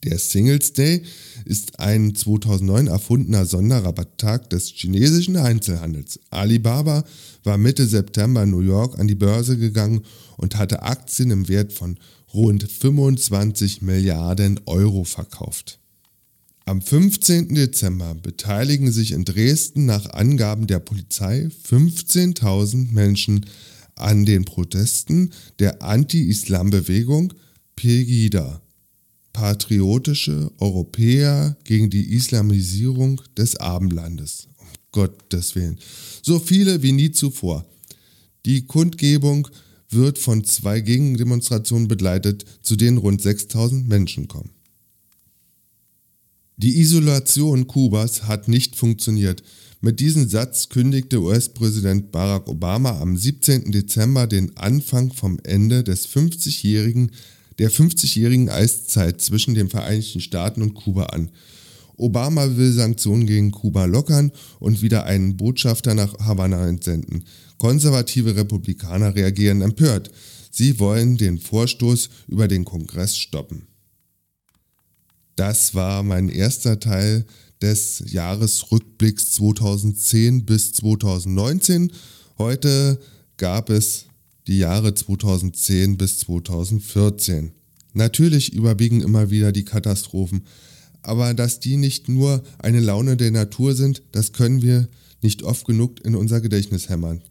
der 0.04 0.18
Singles 0.18 0.72
Day 0.72 1.02
ist 1.44 1.80
ein 1.80 2.14
2009 2.14 2.86
erfundener 2.86 3.46
Sonderrabatttag 3.46 4.50
des 4.50 4.68
chinesischen 4.68 5.36
Einzelhandels. 5.36 6.20
Alibaba 6.30 7.04
war 7.42 7.58
Mitte 7.58 7.86
September 7.86 8.42
in 8.42 8.50
New 8.50 8.60
York 8.60 8.98
an 8.98 9.08
die 9.08 9.14
Börse 9.14 9.58
gegangen 9.58 10.02
und 10.36 10.56
hatte 10.56 10.82
Aktien 10.82 11.30
im 11.30 11.48
Wert 11.48 11.72
von 11.72 11.98
rund 12.32 12.70
25 12.70 13.82
Milliarden 13.82 14.60
Euro 14.66 15.04
verkauft. 15.04 15.78
Am 16.66 16.80
15. 16.80 17.54
Dezember 17.54 18.14
beteiligen 18.14 18.90
sich 18.90 19.12
in 19.12 19.24
Dresden 19.24 19.84
nach 19.84 20.10
Angaben 20.10 20.66
der 20.66 20.78
Polizei 20.78 21.50
15.000 21.68 22.92
Menschen 22.92 23.44
an 23.96 24.24
den 24.24 24.44
Protesten 24.44 25.30
der 25.58 25.82
Anti-Islam-Bewegung 25.82 27.34
Pegida 27.76 28.63
patriotische 29.34 30.50
Europäer 30.58 31.58
gegen 31.64 31.90
die 31.90 32.14
Islamisierung 32.14 33.20
des 33.36 33.56
Abendlandes. 33.56 34.48
Um 34.56 34.68
Gottes 34.92 35.54
Willen. 35.54 35.78
So 36.22 36.38
viele 36.38 36.82
wie 36.82 36.92
nie 36.92 37.10
zuvor. 37.10 37.66
Die 38.46 38.62
Kundgebung 38.62 39.48
wird 39.90 40.18
von 40.18 40.44
zwei 40.44 40.80
Gegendemonstrationen 40.80 41.88
begleitet, 41.88 42.44
zu 42.62 42.76
denen 42.76 42.96
rund 42.96 43.20
6000 43.20 43.86
Menschen 43.86 44.28
kommen. 44.28 44.50
Die 46.56 46.78
Isolation 46.78 47.66
Kubas 47.66 48.22
hat 48.22 48.48
nicht 48.48 48.76
funktioniert. 48.76 49.42
Mit 49.80 49.98
diesem 49.98 50.28
Satz 50.28 50.68
kündigte 50.68 51.20
US-Präsident 51.20 52.12
Barack 52.12 52.48
Obama 52.48 53.00
am 53.00 53.16
17. 53.16 53.72
Dezember 53.72 54.26
den 54.28 54.56
Anfang 54.56 55.12
vom 55.12 55.38
Ende 55.42 55.82
des 55.82 56.08
50-jährigen 56.08 57.10
der 57.58 57.70
50-jährigen 57.70 58.50
Eiszeit 58.50 59.20
zwischen 59.20 59.54
den 59.54 59.68
Vereinigten 59.68 60.20
Staaten 60.20 60.62
und 60.62 60.74
Kuba 60.74 61.04
an. 61.04 61.30
Obama 61.96 62.56
will 62.56 62.72
Sanktionen 62.72 63.26
gegen 63.26 63.52
Kuba 63.52 63.84
lockern 63.84 64.32
und 64.58 64.82
wieder 64.82 65.04
einen 65.04 65.36
Botschafter 65.36 65.94
nach 65.94 66.18
Havanna 66.18 66.66
entsenden. 66.68 67.24
Konservative 67.58 68.34
Republikaner 68.34 69.14
reagieren 69.14 69.62
empört. 69.62 70.10
Sie 70.50 70.78
wollen 70.78 71.16
den 71.16 71.38
Vorstoß 71.38 72.08
über 72.28 72.48
den 72.48 72.64
Kongress 72.64 73.16
stoppen. 73.16 73.66
Das 75.36 75.74
war 75.74 76.02
mein 76.02 76.28
erster 76.28 76.78
Teil 76.78 77.24
des 77.60 78.04
Jahresrückblicks 78.06 79.32
2010 79.32 80.44
bis 80.44 80.72
2019. 80.72 81.92
Heute 82.38 83.00
gab 83.36 83.70
es 83.70 84.06
die 84.46 84.58
Jahre 84.58 84.94
2010 84.94 85.96
bis 85.96 86.18
2014. 86.18 87.52
Natürlich 87.92 88.52
überwiegen 88.52 89.00
immer 89.00 89.30
wieder 89.30 89.52
die 89.52 89.64
Katastrophen, 89.64 90.42
aber 91.02 91.34
dass 91.34 91.60
die 91.60 91.76
nicht 91.76 92.08
nur 92.08 92.42
eine 92.58 92.80
Laune 92.80 93.16
der 93.16 93.30
Natur 93.30 93.74
sind, 93.74 94.02
das 94.12 94.32
können 94.32 94.62
wir 94.62 94.88
nicht 95.22 95.42
oft 95.42 95.66
genug 95.66 96.04
in 96.04 96.14
unser 96.14 96.40
Gedächtnis 96.40 96.88
hämmern. 96.88 97.22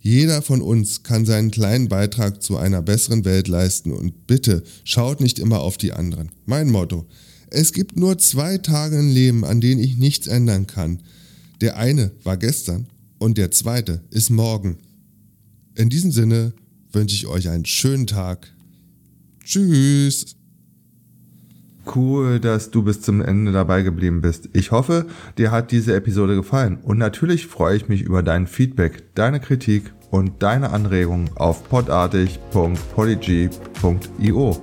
Jeder 0.00 0.42
von 0.42 0.62
uns 0.62 1.02
kann 1.02 1.26
seinen 1.26 1.50
kleinen 1.50 1.88
Beitrag 1.88 2.42
zu 2.42 2.56
einer 2.56 2.82
besseren 2.82 3.24
Welt 3.24 3.48
leisten 3.48 3.90
und 3.90 4.26
bitte 4.26 4.62
schaut 4.84 5.20
nicht 5.20 5.38
immer 5.38 5.60
auf 5.60 5.78
die 5.78 5.92
anderen. 5.92 6.30
Mein 6.44 6.70
Motto. 6.70 7.06
Es 7.48 7.72
gibt 7.72 7.96
nur 7.96 8.18
zwei 8.18 8.58
Tage 8.58 8.98
im 8.98 9.12
Leben, 9.12 9.44
an 9.44 9.60
denen 9.60 9.80
ich 9.80 9.96
nichts 9.96 10.26
ändern 10.26 10.66
kann. 10.66 11.00
Der 11.60 11.76
eine 11.76 12.12
war 12.22 12.36
gestern 12.36 12.86
und 13.18 13.38
der 13.38 13.50
zweite 13.50 14.02
ist 14.10 14.30
morgen. 14.30 14.78
In 15.76 15.88
diesem 15.90 16.10
Sinne 16.10 16.54
wünsche 16.90 17.14
ich 17.14 17.26
euch 17.26 17.50
einen 17.50 17.66
schönen 17.66 18.06
Tag. 18.06 18.50
Tschüss. 19.44 20.34
Cool, 21.94 22.40
dass 22.40 22.70
du 22.70 22.82
bis 22.82 23.02
zum 23.02 23.20
Ende 23.20 23.52
dabei 23.52 23.82
geblieben 23.82 24.22
bist. 24.22 24.48
Ich 24.54 24.72
hoffe, 24.72 25.04
dir 25.36 25.50
hat 25.50 25.72
diese 25.72 25.94
Episode 25.94 26.34
gefallen 26.34 26.78
und 26.82 26.96
natürlich 26.96 27.46
freue 27.46 27.76
ich 27.76 27.88
mich 27.88 28.00
über 28.00 28.22
dein 28.22 28.46
Feedback, 28.46 29.14
deine 29.14 29.38
Kritik 29.38 29.92
und 30.10 30.42
deine 30.42 30.70
Anregungen 30.70 31.28
auf 31.36 31.68
podartig.polyg.io. 31.68 34.62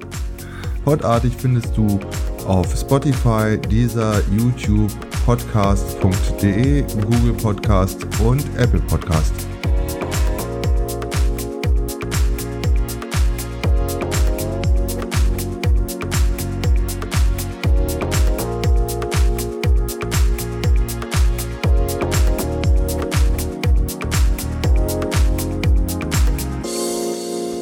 Podartig 0.84 1.34
findest 1.38 1.78
du 1.78 2.00
auf 2.48 2.76
Spotify, 2.76 3.60
dieser 3.70 4.20
YouTube, 4.36 4.92
podcast.de, 5.26 6.82
Google 6.82 7.34
Podcast 7.34 8.08
und 8.20 8.44
Apple 8.58 8.82
Podcast. 8.82 9.34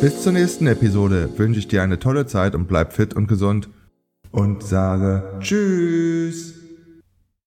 Bis 0.02 0.24
zur 0.24 0.32
nächsten 0.32 0.66
Episode 0.66 1.30
wünsche 1.38 1.60
ich 1.60 1.68
dir 1.68 1.84
eine 1.84 2.00
tolle 2.00 2.26
Zeit 2.26 2.56
und 2.56 2.68
bleib 2.68 2.92
fit 2.92 3.14
und 3.14 3.28
gesund 3.28 3.70
und 4.32 4.64
sage 4.64 5.22
Tschüss. 5.42 6.61